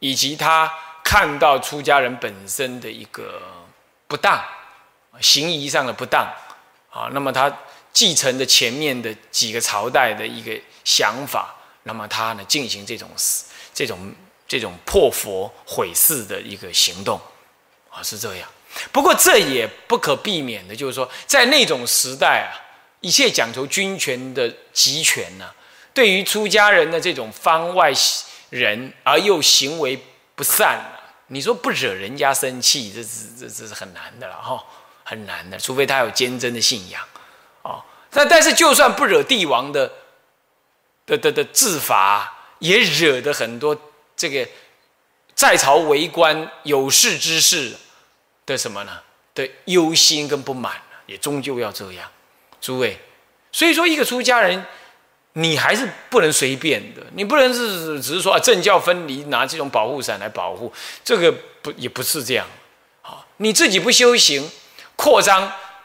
[0.00, 0.72] 以及他
[1.04, 3.40] 看到出家人本身的一个
[4.08, 4.42] 不当、
[5.20, 6.28] 行仪上的不当
[6.90, 7.54] 啊，那么他
[7.92, 11.54] 继承的前面的几个朝代的一个想法，
[11.84, 13.08] 那么他呢进行这种
[13.72, 14.14] 这种
[14.48, 17.20] 这种破佛毁寺的一个行动
[17.90, 18.48] 啊，是这样。
[18.90, 22.58] 不过这也不可避免的，就是说在那种时代啊，
[23.00, 25.48] 一切讲求军权的集权呢。
[25.92, 27.92] 对于出家人的这种方外
[28.50, 29.98] 人，而又行为
[30.34, 30.80] 不善，
[31.28, 34.64] 你说不惹人家生气，这是这这是很难的了哈，
[35.04, 37.02] 很难的，除非他有坚贞的信仰，
[37.62, 39.92] 哦，但但是就算不惹帝王的
[41.06, 43.76] 的的的治罚，也惹得很多
[44.16, 44.48] 这个
[45.34, 47.72] 在朝为官有事之士
[48.46, 49.00] 的什么呢？
[49.34, 52.10] 的忧心跟不满，也终究要这样，
[52.60, 52.98] 诸位，
[53.52, 54.64] 所以说一个出家人。
[55.34, 60.72] 你还是不能随便的，你不能是只是说啊政教分离，拿这种保护伞来保护，
[61.04, 62.44] 这个不也不是这样，
[63.02, 64.50] 啊，你自己不修行，
[64.96, 65.42] 扩张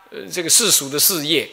[0.09, 1.47] 呃这个世俗的事业，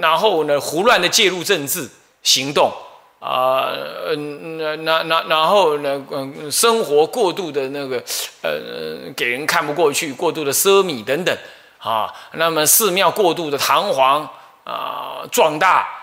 [0.00, 1.88] 然后呢胡乱的介入政治
[2.22, 2.72] 行动
[3.18, 3.72] 啊，
[4.14, 7.96] 那那那然后呢嗯生活过度的那个
[8.42, 11.36] 呃给人看不过去，过度的奢靡等等
[11.78, 14.22] 啊，那么寺庙过度的堂皇
[14.62, 15.93] 啊壮大。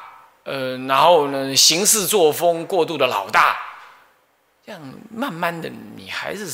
[0.44, 3.58] 呃，然后呢，行事作风过度的老大，
[4.66, 4.82] 这样
[5.14, 6.48] 慢慢的，你还是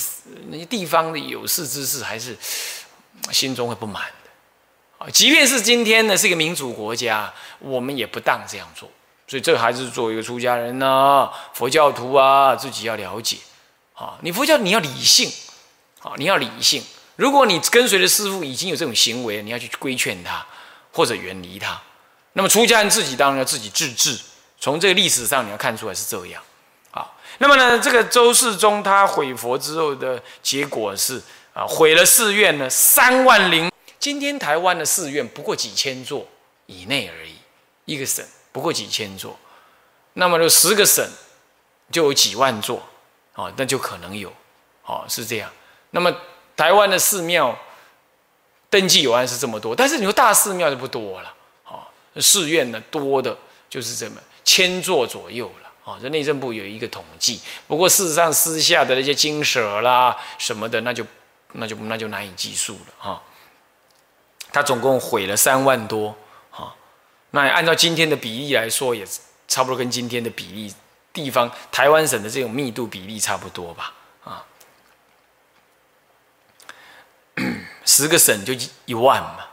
[0.50, 2.38] 那些地方的有识之士，还是
[3.32, 5.10] 心中会不满的啊。
[5.10, 8.89] 即便是今天呢是一个民主国家，我们也不当这样做。
[9.30, 13.38] 所以这还是作为一个出家人呢，佛教徒啊，自己要了解
[13.93, 14.17] 啊。
[14.21, 15.32] 你佛教你要理性
[16.02, 16.84] 啊，你要理性。
[17.15, 20.45] 如果你跟随的师傅已经有这种行为，你要去规劝他
[20.91, 21.82] 或者远离他。
[22.38, 24.15] 那么出家人自己当然要自己自治。
[24.60, 26.41] 从这个历史上你要看出来是这样。
[26.91, 31.19] 啊，那么呢，这个周世宗他毁佛之后的结果是
[31.54, 33.71] 啊，毁了寺院呢三万零。
[33.97, 36.28] 今天台湾的寺院不过几千座
[36.67, 37.36] 以内而已，
[37.86, 38.23] 一个省。
[38.52, 39.38] 不过几千座，
[40.13, 41.08] 那么就十个省
[41.91, 42.82] 就有几万座，
[43.36, 44.34] 哦，那就可能有，
[44.84, 45.52] 哦，是这样。
[45.91, 46.12] 那么
[46.56, 47.56] 台湾的寺庙
[48.69, 51.32] 登记有案是这么多，但是你说大寺庙就不多了，
[52.21, 53.38] 寺院呢多的
[53.69, 57.41] 就是这么千座左右了，哦，这内政部有一个统计。
[57.67, 61.06] 不过事实上私下的那些经舍啦什么的，那就
[61.53, 63.23] 那就那就难以计数了，哈。
[64.51, 66.15] 他总共毁了三万多
[66.51, 66.73] 啊。
[67.32, 69.06] 那按照今天的比例来说，也
[69.47, 70.73] 差不多跟今天的比例
[71.12, 73.93] 地方台湾省的这种密度比例差不多吧？
[74.23, 74.45] 啊，
[77.84, 78.53] 十个省就
[78.86, 79.46] 一万嘛，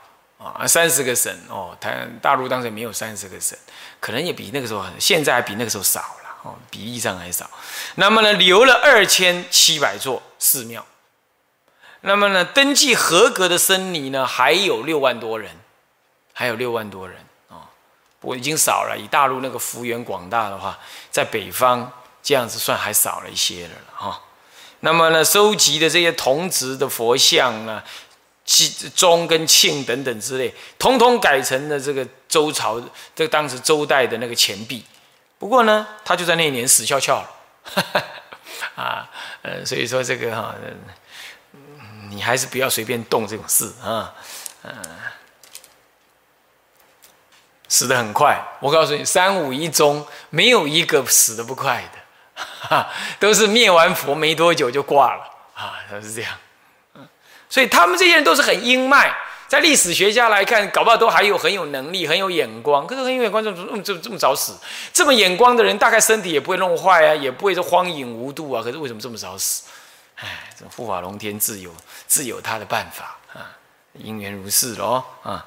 [0.53, 3.57] 啊，三十个省哦，台大陆当时没有三十个省，
[3.99, 7.49] 可能也比那个时候，现在比那个时候少了哦，比例上还少。
[7.95, 10.85] 那么呢，留了二千七百座寺庙，
[12.01, 15.51] 那么呢，登记合格的僧尼呢，还有六万多人，
[16.33, 17.17] 还有六万多人。
[17.49, 17.65] 啊，
[18.19, 20.77] 不过已经少了，以大陆那个幅员广大的话，
[21.09, 24.21] 在北方这样子算还少了一些了哈。
[24.81, 27.81] 那么呢，收集的这些铜质的佛像呢，
[28.45, 32.81] 宗跟庆等等之类，统统改成了这个周朝
[33.15, 34.85] 这当时周代的那个钱币。
[35.37, 37.29] 不过呢，他就在那一年死翘翘了，
[38.75, 39.09] 啊，
[39.41, 40.55] 呃，所以说这个哈，
[42.09, 44.13] 你还是不要随便动这种事啊，
[44.63, 44.71] 嗯。
[47.67, 51.83] 死的很快，我告诉你，三五一宗没有一个死的不快
[52.69, 52.87] 的，
[53.19, 55.23] 都是灭完佛没多久就挂了
[55.55, 56.31] 啊，都是这样。
[57.55, 59.15] 所以他们这些人都是很英迈，
[59.47, 62.85] 在历史学家来看，搞不好都还有很有能力、很有眼光。
[62.85, 64.57] 可是很有眼光，这么这么这么早死？
[64.91, 68.61] 这么眼光的人，大概身体也不会弄坏啊，也不会是荒淫无度啊。
[68.61, 69.63] 可是为什么这么早死？
[70.17, 71.73] 哎，这护法龙天自有
[72.07, 73.55] 自有他的办法啊，
[73.93, 75.45] 因缘如是喽啊。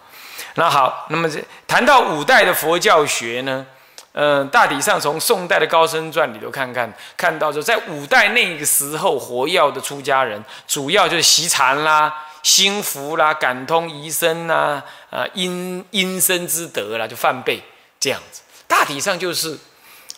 [0.55, 3.67] 那好，那么这谈到五代的佛教学呢，
[4.13, 17.63] 嗯，大体上从宋代的高僧传里头看看，看到说在五代那个时候活跃的出家人，主要就是习禅啦、心服啦、感通遗身啦、啊因因身之德啦，就翻倍
[18.01, 18.43] 这样子。
[18.67, 19.57] 大体上就是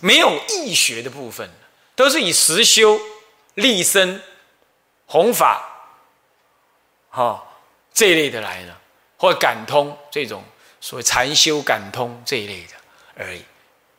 [0.01, 1.51] 没有义学的部分，
[1.95, 2.99] 都是以实修、
[3.55, 4.23] 立身、
[5.07, 5.63] 弘法，
[7.11, 7.43] 哈
[7.93, 8.77] 这一类的来了。
[9.23, 10.43] 或感通这种
[10.81, 12.73] 所谓禅修感通这一类的
[13.19, 13.45] 而已，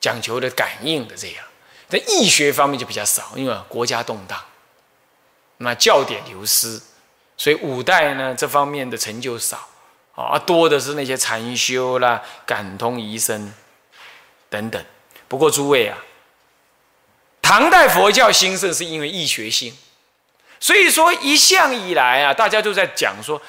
[0.01, 1.45] 讲求的感应的这样，
[1.87, 4.37] 在易学方面就比较少，因为国家动荡，
[5.57, 6.81] 那教典流失，
[7.37, 9.69] 所以五代呢这方面的成就少
[10.15, 13.53] 啊，多的是那些禅修啦、感通遗身
[14.49, 14.83] 等等。
[15.27, 15.97] 不过诸位啊，
[17.41, 19.77] 唐代佛教兴盛是因为易学兴，
[20.59, 23.41] 所以说一向以来啊，大家都在讲说。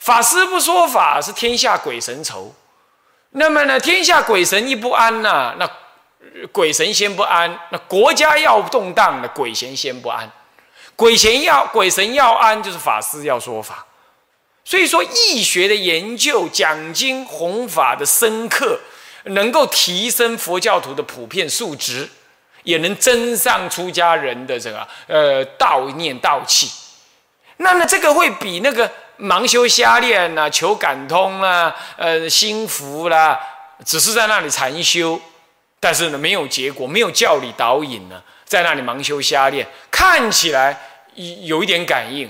[0.00, 2.54] 法师不说法，是天下鬼神愁。
[3.30, 5.66] 那么呢，天下鬼神一不安呐，那
[6.52, 10.30] 鬼神先不安，那国家要动荡的鬼神先不安。
[10.96, 13.86] 鬼神要鬼神要安，就是法师要说法。
[14.64, 18.80] 所以说，易学的研究、讲经弘法的深刻，
[19.24, 22.08] 能够提升佛教徒的普遍素质，
[22.62, 26.70] 也能增上出家人的这个呃道念道气。
[27.58, 28.90] 那么这个会比那个。
[29.16, 33.38] 盲修瞎练呐，求感通啦，呃，心服啦，
[33.86, 35.20] 只是在那里禅修，
[35.84, 40.80] 但是呢，没有结果，没有教理导引呢，在那里盲修瞎练，看起来
[41.42, 42.26] 有一点感应，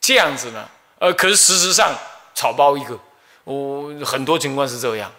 [0.00, 0.68] 这样子呢，
[1.00, 1.92] 呃，可是事实上
[2.32, 2.96] 草包一个，
[3.42, 5.10] 我很多情况是这样。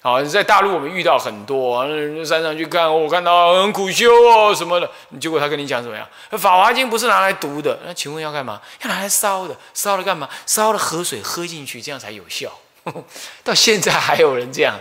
[0.00, 1.84] 好，在大陆我们遇到很多，
[2.24, 4.88] 山上去看，我看到很苦修哦什么的，
[5.20, 6.06] 结果他跟你讲怎么样？
[6.38, 8.62] 《法华经》不是拿来读的，那请问要干嘛？
[8.82, 10.28] 要拿来烧的，烧了干嘛？
[10.46, 12.56] 烧了河水喝进去，这样才有效。
[13.42, 14.78] 到现在还有人这样，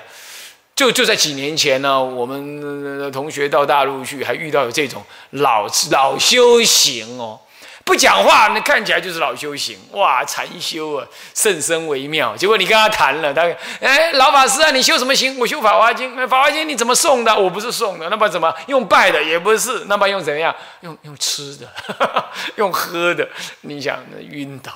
[0.75, 5.01] 就就在几年前呢，我们同学到大陆去，还遇到有这种
[5.31, 7.39] 老老修行哦，
[7.85, 12.35] 不讲话，那看起来就是老修行，哇，禅修啊，甚深微妙。
[12.35, 13.43] 结果你跟他谈了，他
[13.79, 15.39] 哎，老法师啊，你修什么行？
[15.39, 16.13] 我修法华经。
[16.27, 17.33] 法华经你怎么诵的？
[17.33, 19.23] 我不是诵的，那么怎么用拜的？
[19.23, 20.53] 也不是，那么用怎样？
[20.81, 21.73] 用用吃的，
[22.57, 23.25] 用喝的。
[23.61, 24.73] 你想晕倒，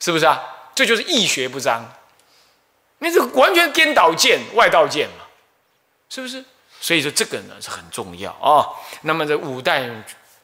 [0.00, 0.42] 是不是啊？
[0.74, 1.84] 这就是易学不彰，
[3.02, 5.26] 那这个完全颠倒见、外道见嘛，
[6.08, 6.42] 是不是？
[6.80, 8.64] 所以说这个呢是很重要啊。
[9.02, 9.90] 那么这五代。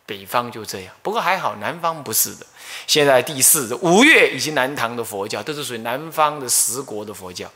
[0.09, 2.47] 北方就这样，不过还好，南方不是的。
[2.87, 7.47] 现在第四五岳以及南唐的佛教，都是属于南方的十国的佛教。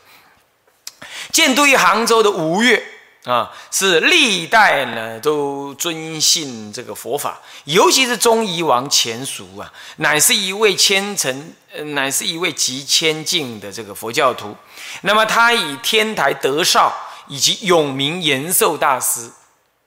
[1.31, 2.79] 建都于杭州的吴越
[3.25, 11.53] 啊，是历代呢都尊信这个佛法，尤其是中夷王钱熟啊，乃是一位虔诚，
[11.93, 14.55] 乃是一位极谦敬的这个佛教徒。
[15.01, 16.93] 那么他以天台德绍
[17.27, 19.31] 以及永明延寿大师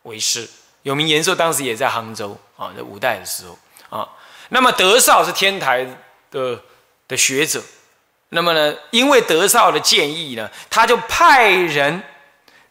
[0.05, 0.49] 为师。
[0.85, 4.09] 永明延寿当时也在杭州啊，在五代的时候啊。
[4.49, 5.85] 那么德绍是天台
[6.31, 6.59] 的
[7.07, 7.61] 的学者，
[8.29, 12.03] 那么呢，因为德绍的建议呢，他就派人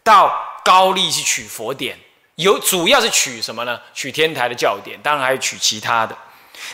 [0.02, 0.34] 到
[0.66, 1.96] 高丽去取佛典，
[2.36, 3.80] 有主要是取什么呢？
[3.94, 6.18] 取天台的教典，当然还有取其他的。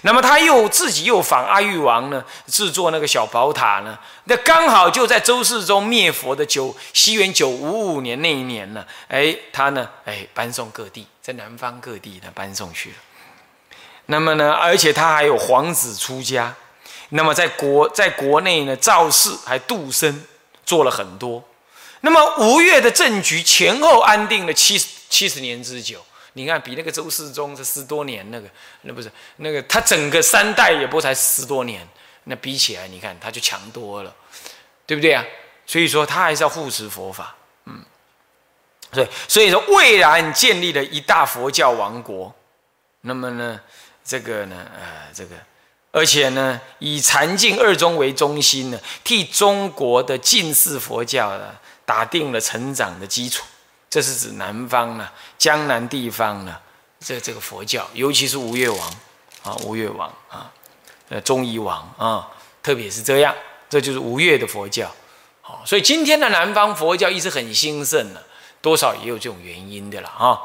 [0.03, 3.99] 那么他又自己又仿阿育王呢，制作那个小宝塔呢。
[4.25, 12.95] 那刚好就在周世宗灭佛的九西元九五五年那一年呢，哎，他呢，哎，搬送各地，在南方各地呢搬送去了。
[14.05, 16.55] 那么呢，而且他还有皇子出家，
[17.09, 20.23] 那么在国在国内呢造势还度生，
[20.63, 21.43] 做了很多。
[22.01, 26.03] 那么吴越的政局前后安定了七十七十年之久。
[26.33, 28.47] 你看，比那个周世宗这十多年，那个
[28.83, 31.85] 那不是那个他整个三代也不才十多年，
[32.23, 34.15] 那比起来，你看他就强多了，
[34.85, 35.25] 对不对啊？
[35.65, 37.35] 所以说他还是要护持佛法，
[37.65, 37.83] 嗯，
[38.91, 42.33] 对，所以说蔚然建立了一大佛教王国。
[43.01, 43.59] 那么呢，
[44.03, 45.35] 这个呢，呃，这个，
[45.91, 51.59] 而且呢，以禅净二宗为中心呢，替中国的近世佛教呢，
[51.91, 53.43] 打定了成长的基础。
[53.89, 55.05] 这是指南方呢，
[55.37, 56.57] 江南地方呢，
[57.01, 58.79] 这这个佛教，尤其是吴越王
[59.43, 60.49] 啊，吴越王啊，
[61.09, 62.29] 呃，中夷王啊，
[62.63, 63.35] 特别是这样，
[63.69, 64.89] 这就是吴越的佛教。
[65.41, 68.21] 好，所以今天的南方佛教一直很兴盛呢，
[68.61, 70.39] 多少也有这种原因的了啊。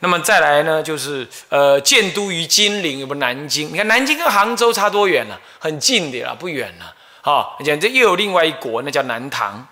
[0.00, 3.72] 那么再来呢，就是呃，建都于金陵，有不南京？
[3.72, 5.40] 你看南京跟杭州差多远了？
[5.60, 6.92] 很近的啦，不远了。
[7.22, 9.64] 好，讲这又有另外一国，那叫南唐。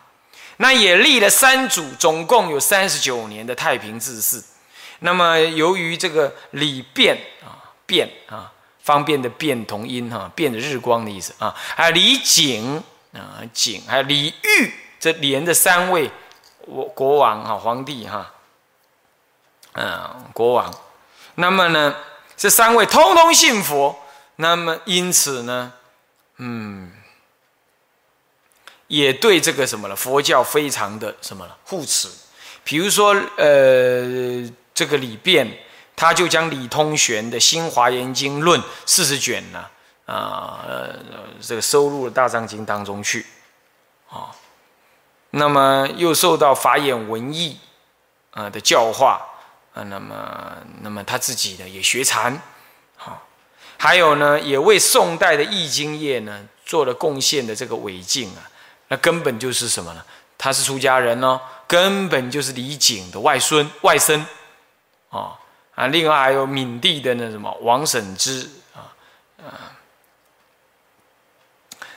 [0.59, 4.42] 那也立了三祖，总共有三十九年的太平治世。
[5.00, 8.50] 那么由于这个李变啊，变啊，
[8.82, 12.82] 方便的变同音哈，变的日光的意思啊，还有李景
[13.12, 16.11] 啊，景，还有李煜，这连着三位
[16.64, 18.32] 国国王哈，皇帝哈，
[19.74, 20.74] 嗯，国王。
[21.34, 21.94] 那么呢，
[22.34, 23.94] 这三位通通信佛，
[24.36, 25.74] 那么因此呢，
[26.38, 26.90] 嗯。
[28.89, 32.09] 也对这个什么了，佛教非常的什么了护持，
[32.62, 35.59] 比如说，呃，这个李变，
[35.97, 39.66] 他就将李通玄的《新华严经论》四十卷呢，
[40.07, 40.64] 啊，
[41.41, 43.26] 这个收入了《大藏经》当中去，
[44.09, 44.30] 啊，
[45.30, 47.59] 那么又受到法眼文艺
[48.30, 49.20] 啊的教化，
[49.74, 52.41] 啊，那么，那么他自己呢也学禅，
[52.95, 53.26] 好，
[53.78, 58.49] 还有呢，也为宋代的易经业呢做了贡献的这个韦静啊。
[58.89, 60.05] 那根本就是什么呢？
[60.39, 64.20] 他是出家人哦，根本就是李璟的外孙外甥，
[65.09, 65.32] 啊
[65.74, 65.87] 啊！
[65.87, 68.93] 另外还有闽地的那什么王审知啊
[69.43, 69.72] 啊，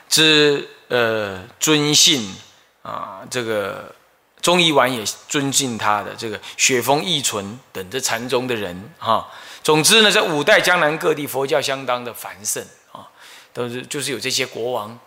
[0.07, 2.33] 之呃尊信
[2.81, 3.93] 啊，这个
[4.41, 9.29] 中医丸也尊敬他的这个雪峰义纯等这禅宗的人哈。
[9.61, 13.05] 总之呢，在五代江南各地佛教相当的繁盛啊，
[13.51, 14.97] 都是就是有这些国王。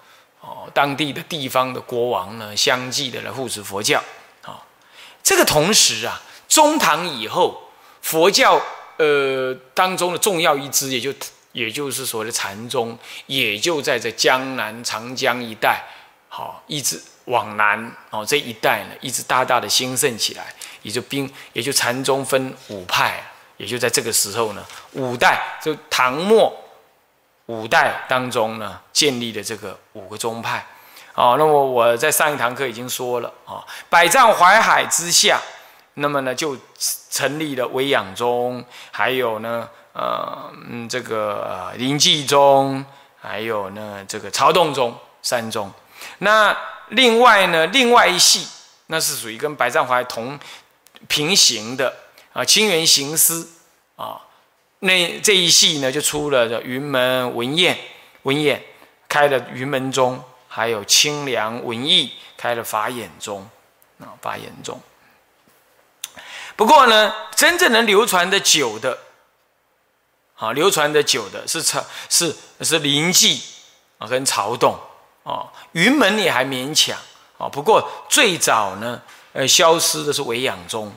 [0.42, 4.02] 哦，当地的地方的国王呢，相继的来护持佛教。
[4.42, 4.60] 啊，
[5.22, 7.70] 这个同时啊，中唐以后，
[8.00, 8.60] 佛教
[8.96, 11.14] 呃当中的重要一支，也就
[11.52, 15.84] 也就是所谓的禅宗，也就在这江南长江一带，
[16.28, 23.22] 好，一直往南哦这一带呢，一直大大的兴盛起来，也就兵，也就禅宗分五派，
[23.58, 26.52] 也就在这个时候呢，五代就唐末。
[27.52, 30.64] 五代当中呢，建立的这个五个宗派，
[31.14, 35.38] 哦，那么我在上一堂课已经说了啊，百丈怀海之下，
[35.94, 36.56] 那么呢就
[37.10, 42.82] 成立了维养宗，还有呢，呃，嗯，这个灵济宗，
[43.20, 45.70] 还有呢这个曹洞宗三宗。
[46.18, 46.56] 那
[46.88, 48.48] 另外呢，另外一系，
[48.86, 50.40] 那是属于跟百丈怀同
[51.06, 51.94] 平行的
[52.32, 53.46] 啊，清源行思
[53.96, 54.22] 啊。
[54.84, 57.78] 那这一系呢，就出了云门文彦，
[58.22, 58.60] 文彦
[59.08, 63.48] 开了云门宗，还有清凉文艺开了法眼宗，
[64.00, 64.80] 啊，法眼宗。
[66.56, 68.98] 不过呢，真正能流传的久的，
[70.34, 73.40] 啊，流传的久的是曹是是临济
[73.98, 74.76] 啊，跟曹洞
[75.22, 76.98] 啊，云门也还勉强
[77.38, 77.48] 啊。
[77.48, 79.00] 不过最早呢，
[79.32, 80.92] 呃，消失的是维养宗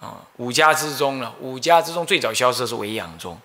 [0.00, 3.38] 啊，五家之中呢，五家之中最早消失的是维养宗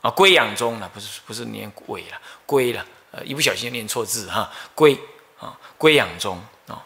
[0.00, 4.98] 啊，归养宗呢，不是不是念尾了，归了，呃，一不小心念错字哈，归
[5.38, 6.82] 啊，归养宗啊。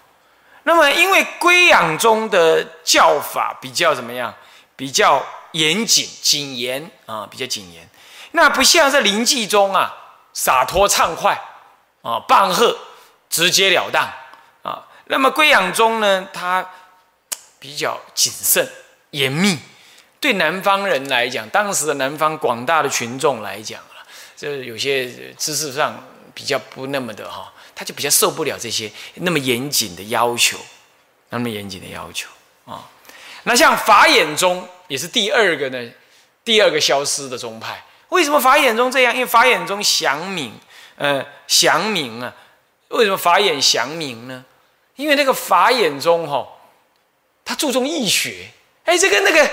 [0.64, 4.35] 那么，因为归养宗的教法比较怎么样？
[4.75, 7.89] 比较严谨、谨严啊，比较谨严。
[8.33, 9.95] 那不像在临济中啊，
[10.33, 11.41] 洒脱畅快
[12.01, 12.77] 啊，棒喝，
[13.29, 14.11] 直截了当
[14.62, 14.87] 啊。
[15.07, 16.66] 那么归养宗呢，它
[17.59, 18.68] 比较谨慎、
[19.12, 19.58] 严密。
[20.20, 24.04] 对南方人来讲，当时的南方广大的群众来讲啊，
[24.36, 26.04] 这有些知识上
[26.34, 27.52] 比较不那么的哈。
[27.74, 30.58] 他就比较受不了这些那么严谨的要求，
[31.30, 32.28] 那么严谨的要求
[32.66, 32.88] 啊。
[33.44, 35.90] 那像法眼宗也是第二个呢，
[36.44, 37.82] 第二个消失的宗派。
[38.10, 39.12] 为什么法眼宗这样？
[39.12, 40.52] 因为法眼宗祥明，
[40.96, 42.32] 呃，祥明啊。
[42.88, 44.44] 为什么法眼祥明呢？
[44.94, 46.46] 因为那个法眼宗哈，
[47.44, 48.48] 他注重易学。
[48.93, 49.51] 哎，这个那个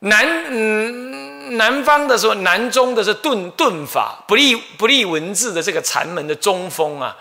[0.00, 7.16] 南嗯南方的说南宗的是顿顿法，不立不立文字的这个禅门的宗风啊。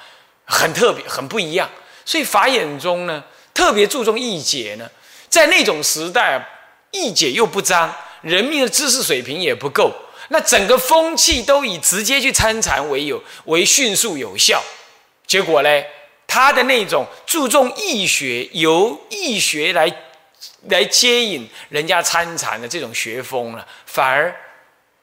[0.45, 1.67] 很特别，很不一样。
[2.05, 3.23] 所以法眼中呢，
[3.55, 4.87] 特别注重义解呢。
[5.29, 6.47] 在那种时代，
[6.91, 9.91] 义解又不彰，人民的知识水平也不够，
[10.27, 14.61] 那整个风气都以直接去参禅为有为迅速有效。
[15.25, 15.83] 结果呢，
[16.27, 19.89] 他的那种注重义学，由义学来
[20.69, 24.35] 来接引人家参禅的这种学风了，反而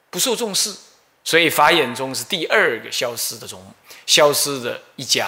[0.09, 0.75] 不受重视。
[1.23, 3.61] 所以法眼中是第二个消失的宗。
[4.05, 5.27] 消失的一家，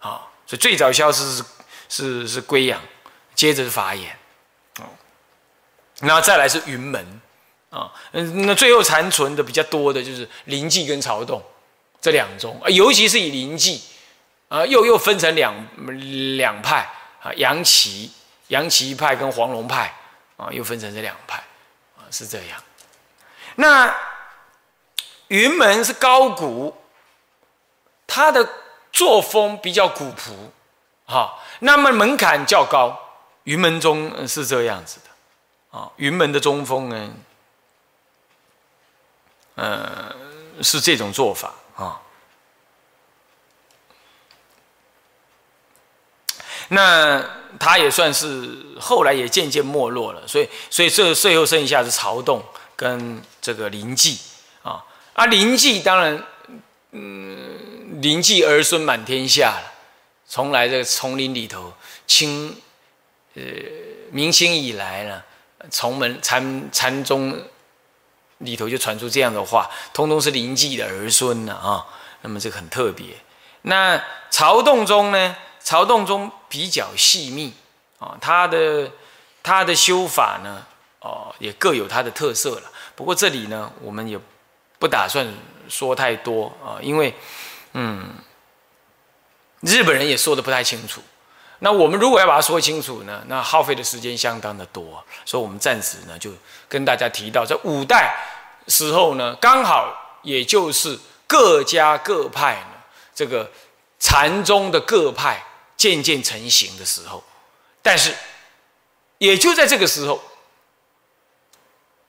[0.00, 1.44] 啊，所以最早消失是
[1.88, 2.82] 是是归养，
[3.36, 4.18] 接着是法眼，
[4.80, 4.84] 哦，
[6.00, 7.20] 然后再来是云门，
[7.70, 11.40] 啊，嗯，那最后残存的比较多的就是灵济跟曹洞
[12.00, 13.80] 这两宗，啊，尤其是以灵济，
[14.48, 15.54] 啊，又又分成两
[16.36, 16.90] 两派，
[17.22, 18.10] 啊，杨岐
[18.54, 19.92] 杨岐派跟黄龙派，
[20.36, 21.42] 啊，又分成这两派，
[21.96, 22.62] 啊，是这样。
[23.56, 23.92] 那
[25.28, 26.76] 云门是高古。
[28.06, 28.48] 他的
[28.92, 30.52] 作风比较古朴，
[31.04, 32.96] 哈，那么门槛较高。
[33.42, 37.10] 云门中是这样子的，啊，云门的中锋呢，
[39.56, 40.14] 呃，
[40.62, 42.00] 是这种做法啊。
[46.68, 47.24] 那
[47.58, 52.42] 他也算是后来也渐渐没落了，所以，所以这最后剩下是曹洞
[52.74, 54.18] 跟这个灵济
[54.62, 54.84] 啊。
[55.12, 56.22] 啊，灵济当然，
[56.92, 57.72] 嗯。
[58.02, 59.72] 灵济儿孙满天下了，
[60.26, 61.72] 从来这个丛林里头，
[62.08, 62.54] 清，
[63.34, 63.42] 呃，
[64.10, 65.22] 明清以来呢，
[65.70, 67.40] 从门禅禅宗
[68.38, 71.86] 里头就传出这样的话，通通是灵济的儿孙呢啊。
[72.22, 73.06] 那么这个很特别。
[73.62, 77.52] 那曹洞中呢，曹洞中比较细密
[77.98, 78.88] 啊，他的
[79.42, 80.64] 他的修法呢，
[81.00, 82.70] 哦，也各有他的特色了。
[82.94, 84.16] 不过这里呢，我们也
[84.78, 85.26] 不打算
[85.68, 87.12] 说太多啊，因为。
[87.76, 88.14] 嗯，
[89.62, 91.02] 日本人也说的不太清楚。
[91.58, 95.04] 那我们如果要把它说清楚呢，那耗费的时间相当的多。
[95.24, 96.30] 所以，我们暂时呢就
[96.68, 98.14] 跟大家提到，在五代
[98.68, 99.92] 时候呢，刚好
[100.22, 100.96] 也就是
[101.26, 102.76] 各家各派呢，
[103.12, 103.50] 这个
[103.98, 105.42] 禅宗的各派
[105.92, 107.22] 渐渐成型的时候。
[107.82, 108.14] 但是，
[109.18, 110.22] 也就在这个时候，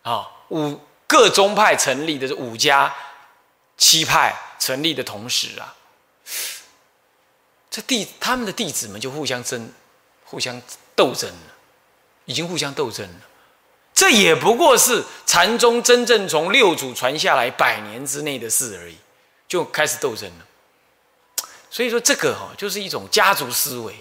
[0.03, 2.95] 啊，五各宗派成立的这五家
[3.78, 4.41] 七派。
[4.57, 5.76] 成立的同时啊，
[7.69, 9.71] 这弟他们的弟子们就互相争、
[10.23, 10.59] 互相
[10.95, 11.53] 斗争了，
[12.23, 13.21] 已经互相斗争了。
[13.93, 18.97] 这也不过是禅宗真正从六祖传下来百年之内的事而已，
[19.47, 20.45] 就开始斗争了。
[21.76, 23.93] 所以说，这个哈就是一种家族思维。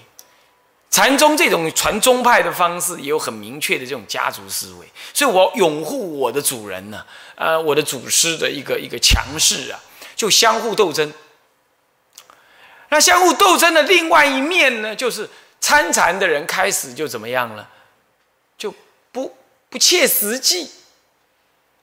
[0.92, 7.04] 禅宗这种传宗派的方式也有很明确的这种家族思维，所以我拥护我的主人呢，
[7.34, 9.80] 呃，我的祖师的一个一个强势啊。
[10.14, 11.12] 就相互斗争，
[12.90, 15.28] 那相互斗争的另外一面呢，就是
[15.60, 17.68] 参禅的人开始就怎么样了，
[18.56, 18.72] 就
[19.10, 19.36] 不
[19.68, 20.70] 不切实际，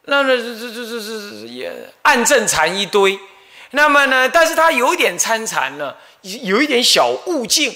[0.04, 3.20] 那那这这这这这也暗正禅一堆，
[3.72, 7.76] 那么呢，但是他有点参禅了，有一点小悟境，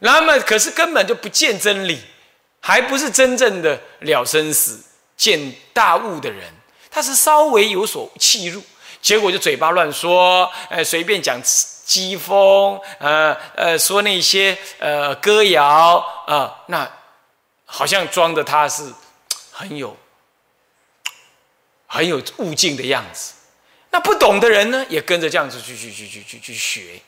[0.00, 2.00] 那么可是根本就不见真理，
[2.60, 4.80] 还不是真正的了生死、
[5.16, 6.52] 见大悟的人。
[6.90, 8.62] 他是稍微有所弃入，
[9.02, 16.90] 结果就嘴巴乱说，呃，随便讲讥讽，呃呃，说那些呃歌谣啊，那
[17.66, 18.90] 好像装的他是
[19.52, 19.94] 很有
[21.86, 23.34] 很有悟境的样子。
[23.90, 27.00] 那不懂的人呢，也跟着这样子去去去去去去学，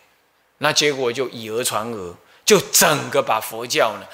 [0.59, 4.07] 那结果就以讹传讹，就整个把佛教呢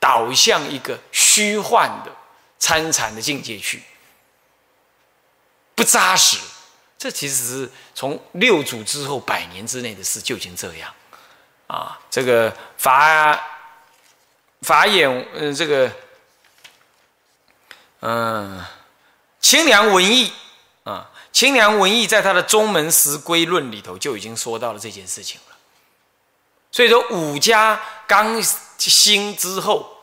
[0.00, 2.10] 导向一个虚幻的
[2.58, 3.82] 参禅的境界去。
[5.76, 6.38] 不扎实，
[6.96, 10.94] 这其实是从六祖之后百年之内的事就已经这样，
[11.66, 13.40] 啊，这个法
[14.62, 15.92] 法眼，嗯，这个，
[18.00, 18.64] 嗯，
[19.40, 20.32] 清凉文艺
[20.84, 25.56] 啊，清凉文艺在他的《中门十归论》里头就已经说到了这件事情了。
[26.70, 28.40] 所以说，五家刚
[28.78, 29.98] 兴之后，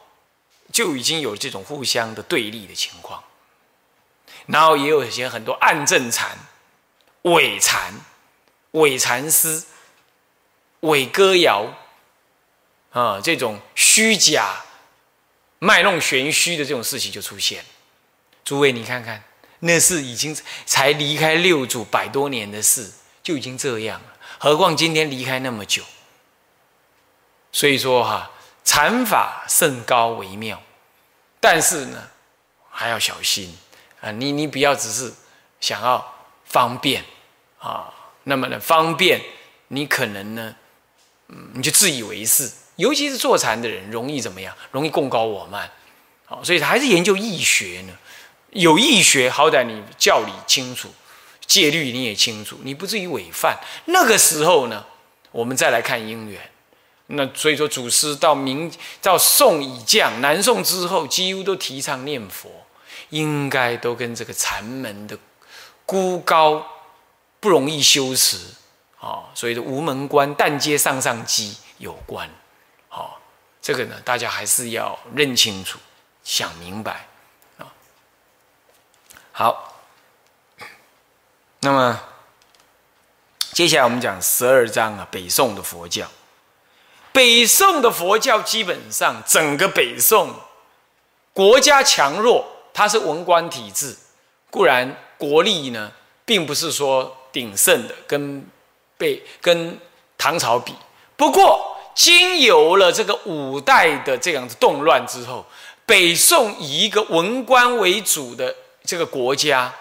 [0.74, 3.24] 就已经有这种互相的对立的情况。
[4.48, 6.38] 然后也有一些很多暗正禅、
[7.22, 7.94] 伪禅、
[8.72, 9.64] 伪禅师、
[10.82, 11.74] 伪歌谣
[12.92, 14.64] 啊，这种虚假、
[15.60, 17.64] 卖弄玄虚的这种事情就出现。
[18.44, 19.24] 诸位，你看看，
[19.62, 20.36] 那是已经
[20.66, 22.91] 才离开六祖百多年的事，
[23.24, 24.07] 就已经这样了。
[24.38, 25.84] 何况今天离开那么久，
[27.51, 28.32] 所以说哈，
[28.64, 30.62] 禅法甚高为妙，
[31.39, 32.09] 但是呢，
[32.70, 33.55] 还要小心。
[34.01, 35.14] 啊，你你不要只是
[35.59, 36.03] 想要
[36.43, 37.05] 方便
[37.59, 37.93] 啊，
[38.24, 39.22] 那么呢方便，
[39.68, 40.55] 你可能呢，
[41.28, 44.55] 嗯，你就自以为是，尤其是坐禅的人，容易怎么样？
[44.72, 45.70] 容易共高我慢，
[46.26, 47.93] 好，所以还是研究易学呢。
[48.52, 50.89] 有易学，好歹你教理清楚，
[51.45, 53.58] 戒律你也清楚，你不至于违犯。
[53.86, 54.86] 那个时候呢，
[55.32, 56.39] 我们再来看因缘。
[57.08, 58.72] 那所以说，祖师到明
[59.02, 62.49] 到宋以降，南宋之后，几乎都提倡念佛。
[63.10, 65.18] 应该都跟这个禅门的
[65.86, 66.66] 孤高
[67.41, 68.38] 不容易修持
[69.02, 72.30] 啊，所以的无门关但接上上机有关。
[72.88, 73.20] 好，
[73.62, 75.78] 这个呢，大家还是要认清楚、
[76.24, 77.06] 想明白。
[79.32, 79.82] 好，
[81.62, 82.00] 那么
[83.54, 86.08] 接下来我们讲十二章啊，北宋的佛教。
[87.12, 90.34] 北宋的佛教基本上整个北宋
[91.34, 92.48] 国家强弱。
[92.74, 93.94] 它是文官体制，
[94.50, 95.92] 固然国力呢，
[96.24, 98.46] 并不是说鼎盛的，跟
[98.98, 99.78] 被跟
[100.18, 100.74] 唐朝比。
[101.18, 105.46] 不过，经由了这个五代的这样子动乱之后，
[105.86, 109.74] 北宋以一个文官为主的这个国家，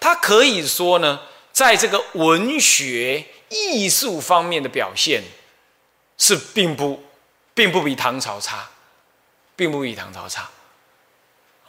[0.00, 1.20] 它可以说呢，
[1.52, 5.22] 在这个文学艺术方面的表现，
[6.18, 7.02] 是并不
[7.54, 8.70] 并不比唐朝差，
[9.54, 10.48] 并不比唐朝差。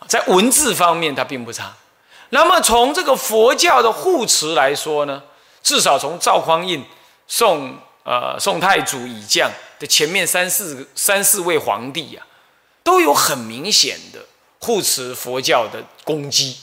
[0.08, 1.74] 在文字方面，它并不差。
[2.30, 5.24] 那么从这个佛教的护持来说呢，
[5.62, 6.84] 至少从赵匡胤、
[7.28, 12.26] 宋呃宋太祖以降的前面三四三四位皇帝呀，
[12.84, 14.26] 都有很明显的
[14.64, 16.58] 护持佛教的功绩。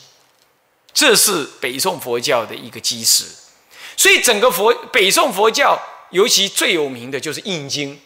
[0.93, 3.27] 这是北宋佛教的一个基石。
[3.97, 5.79] 所以整个佛北宋佛教，
[6.11, 8.01] 尤其最有名的就是印经。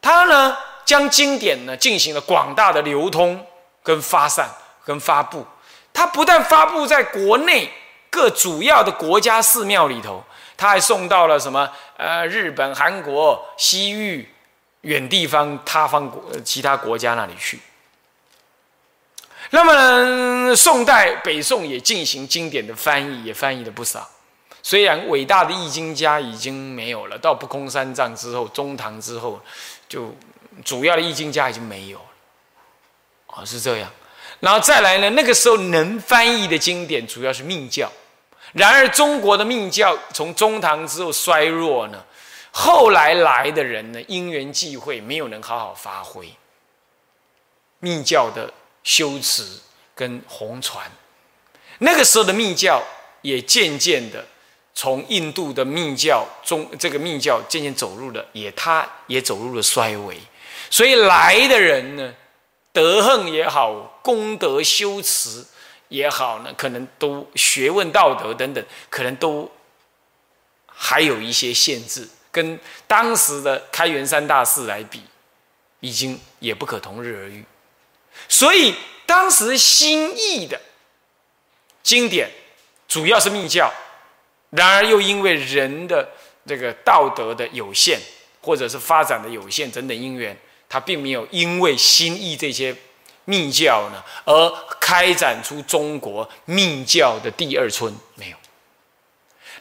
[0.00, 3.44] 它呢，将经典呢进行了广大的流通。
[3.80, 4.46] 跟发散、
[4.84, 5.46] 跟发布，
[5.94, 7.72] 它不但发布在国内
[8.10, 10.22] 各主要的国家寺庙里头，
[10.58, 11.70] 它还送到了什么？
[11.96, 14.28] 呃，日本、韩国、西域
[14.82, 17.58] 远地方、他方国、其他国家那里去。
[19.50, 24.08] 那么，宋代北宋也进行经典的翻译，也翻译了不少。
[24.62, 29.40] 虽然伟大的易经家已经没有了，到不空三藏之后，中唐之后，
[29.88, 30.14] 就
[30.64, 32.04] 主要的易经家已经没有了。
[33.28, 33.90] 哦，是这样，
[34.40, 35.08] 然后再来呢？
[35.10, 37.90] 那个时候能翻译的经典主要是密教，
[38.52, 42.04] 然而中国的密教从中唐之后衰弱呢，
[42.50, 46.30] 后来来的人呢，因缘际会没有能好好发挥
[47.78, 48.52] 密教的
[48.82, 49.44] 修持
[49.94, 50.90] 跟红传，
[51.78, 52.82] 那个时候的密教
[53.22, 54.26] 也渐渐的
[54.74, 60.18] 从印度的密教中这个密教渐渐走入了，也他也走入了衰微，
[60.70, 62.14] 所以来的人呢。
[62.70, 65.44] 德行也好，功德修持
[65.88, 69.50] 也好呢，可能都学问道德等等，可能都
[70.66, 75.02] 还有一些限制，跟当时的开元三大寺来比，
[75.80, 77.44] 已经也不可同日而语。
[78.28, 78.74] 所以
[79.06, 80.60] 当时新译的
[81.82, 82.30] 经典
[82.86, 83.72] 主要是密教，
[84.50, 86.08] 然而又因为人的
[86.46, 87.98] 这个道德的有限，
[88.42, 90.36] 或者是发展的有限等等因缘。
[90.70, 92.76] 他并没有因为新意这些
[93.24, 98.36] 密教呢，而开展出中国密教的第二春，没有。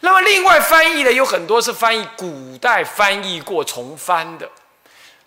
[0.01, 4.49] 那么另外翻译的有很多是翻译古代翻译过重翻的，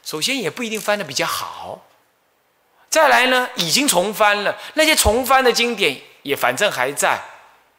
[0.05, 1.86] 首先也不一定翻的比较好。
[2.91, 7.18] 再来呢，已经重翻了那些重翻的经典也反正还在。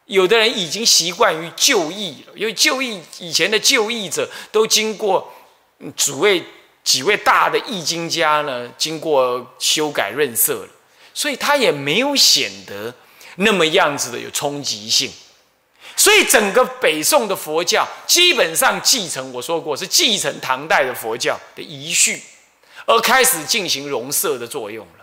[0.06, 5.34] 有的人已经习惯于旧译了，因为旧译以前的旧译者都经过
[5.96, 6.42] 几位
[6.84, 10.70] 几位大的译经家呢，经过修改润色了，
[11.14, 12.94] 所以他也没有显得
[13.36, 15.12] 那么样子的有冲击性。
[15.96, 22.22] 所以整个北宋的佛教基本上继承，我说过是继承唐代的佛教的遗序，
[22.86, 25.01] 而开始进行融色的作用了。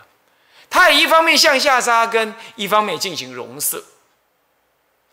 [0.69, 3.83] 它一方面向下扎根，一方面进行融色。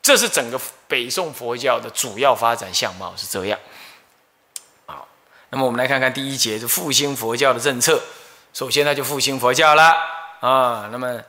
[0.03, 3.59] 这是整个北宋佛教的主要发展相貌是这样。
[4.87, 5.09] 好，
[5.51, 8.01] 那么我们来看看第一节是复兴佛教的政策。
[8.53, 9.97] 首先，他就复兴佛教了
[10.41, 10.89] 啊。
[10.93, 11.21] 那么，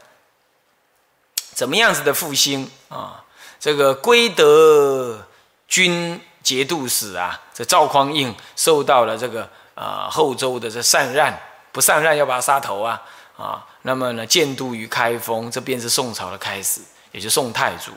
[1.54, 3.24] 怎么样子的复兴啊？
[3.60, 5.26] 这个归德
[5.68, 11.34] 军节度使啊，这赵匡胤受到了这个啊后周的这禅让，
[11.72, 13.02] 不禅让要把他杀头啊
[13.36, 13.67] 啊。
[13.84, 17.92] 那么呢，建都于开封，这便是宋朝的开始，也就宋太祖。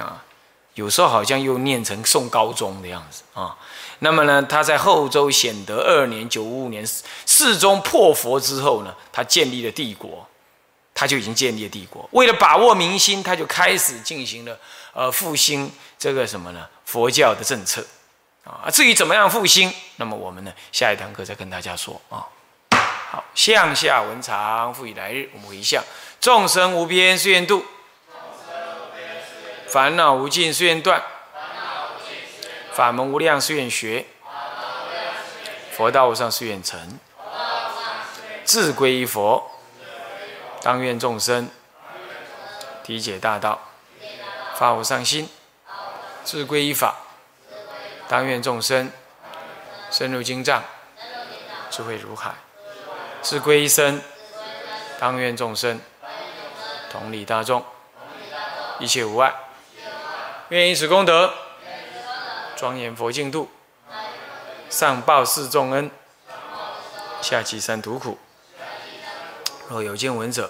[0.00, 0.22] 啊，
[0.74, 3.56] 有时候好像又念成宋高宗的样子啊。
[4.00, 6.86] 那么呢，他在后周显德二年（九五五年）
[7.24, 10.28] 世宗破佛之后呢，他建立了帝国，
[10.94, 12.06] 他就已经建立了帝国。
[12.12, 14.58] 为了把握民心，他就开始进行了
[14.92, 16.68] 呃复兴这个什么呢？
[16.84, 17.82] 佛教的政策
[18.44, 18.68] 啊。
[18.70, 22.22] 至于怎么样复兴，那么我们呢下一堂课再跟大家说啊。
[23.16, 25.82] 好，向下文长，复以来日，我们回向
[26.20, 27.64] 众生无边誓愿度。
[29.68, 31.00] 烦恼无尽，誓愿断；
[32.74, 34.04] 法门无量，誓愿学；
[35.72, 36.76] 佛道无上，誓愿成；
[38.44, 39.50] 自归依佛，
[40.60, 41.48] 当愿众生
[42.84, 43.58] 体解大道，
[44.56, 45.26] 发无上心；
[46.22, 46.96] 自归依法，
[48.08, 48.92] 当愿众生
[49.90, 50.62] 深入经藏，
[51.70, 52.32] 智慧如海；
[53.28, 54.00] 是归依身，
[55.00, 55.80] 当愿众生
[56.88, 57.60] 同理大众，
[58.78, 59.34] 一切无碍。
[60.50, 61.34] 愿以此功德，
[62.54, 63.50] 庄严佛净土，
[64.70, 65.90] 上报四重恩，
[67.20, 68.16] 下济三途苦。
[69.66, 70.48] 若有见闻者，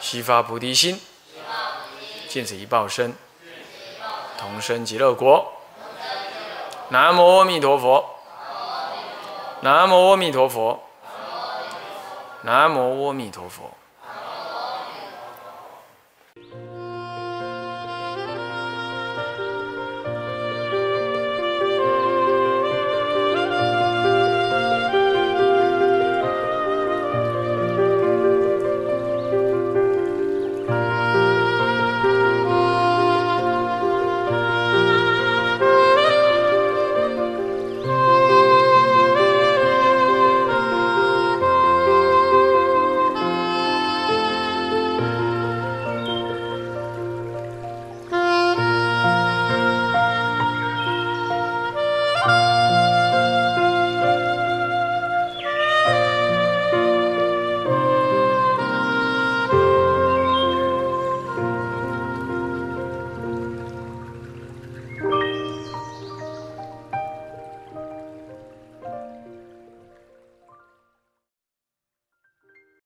[0.00, 0.98] 悉发菩提心，
[2.26, 3.14] 见此一报身，
[4.38, 5.52] 同生极乐国。
[6.88, 8.18] 南无阿弥陀佛。
[9.60, 10.82] 南无阿弥陀佛。
[12.44, 13.70] 南无阿弥陀佛。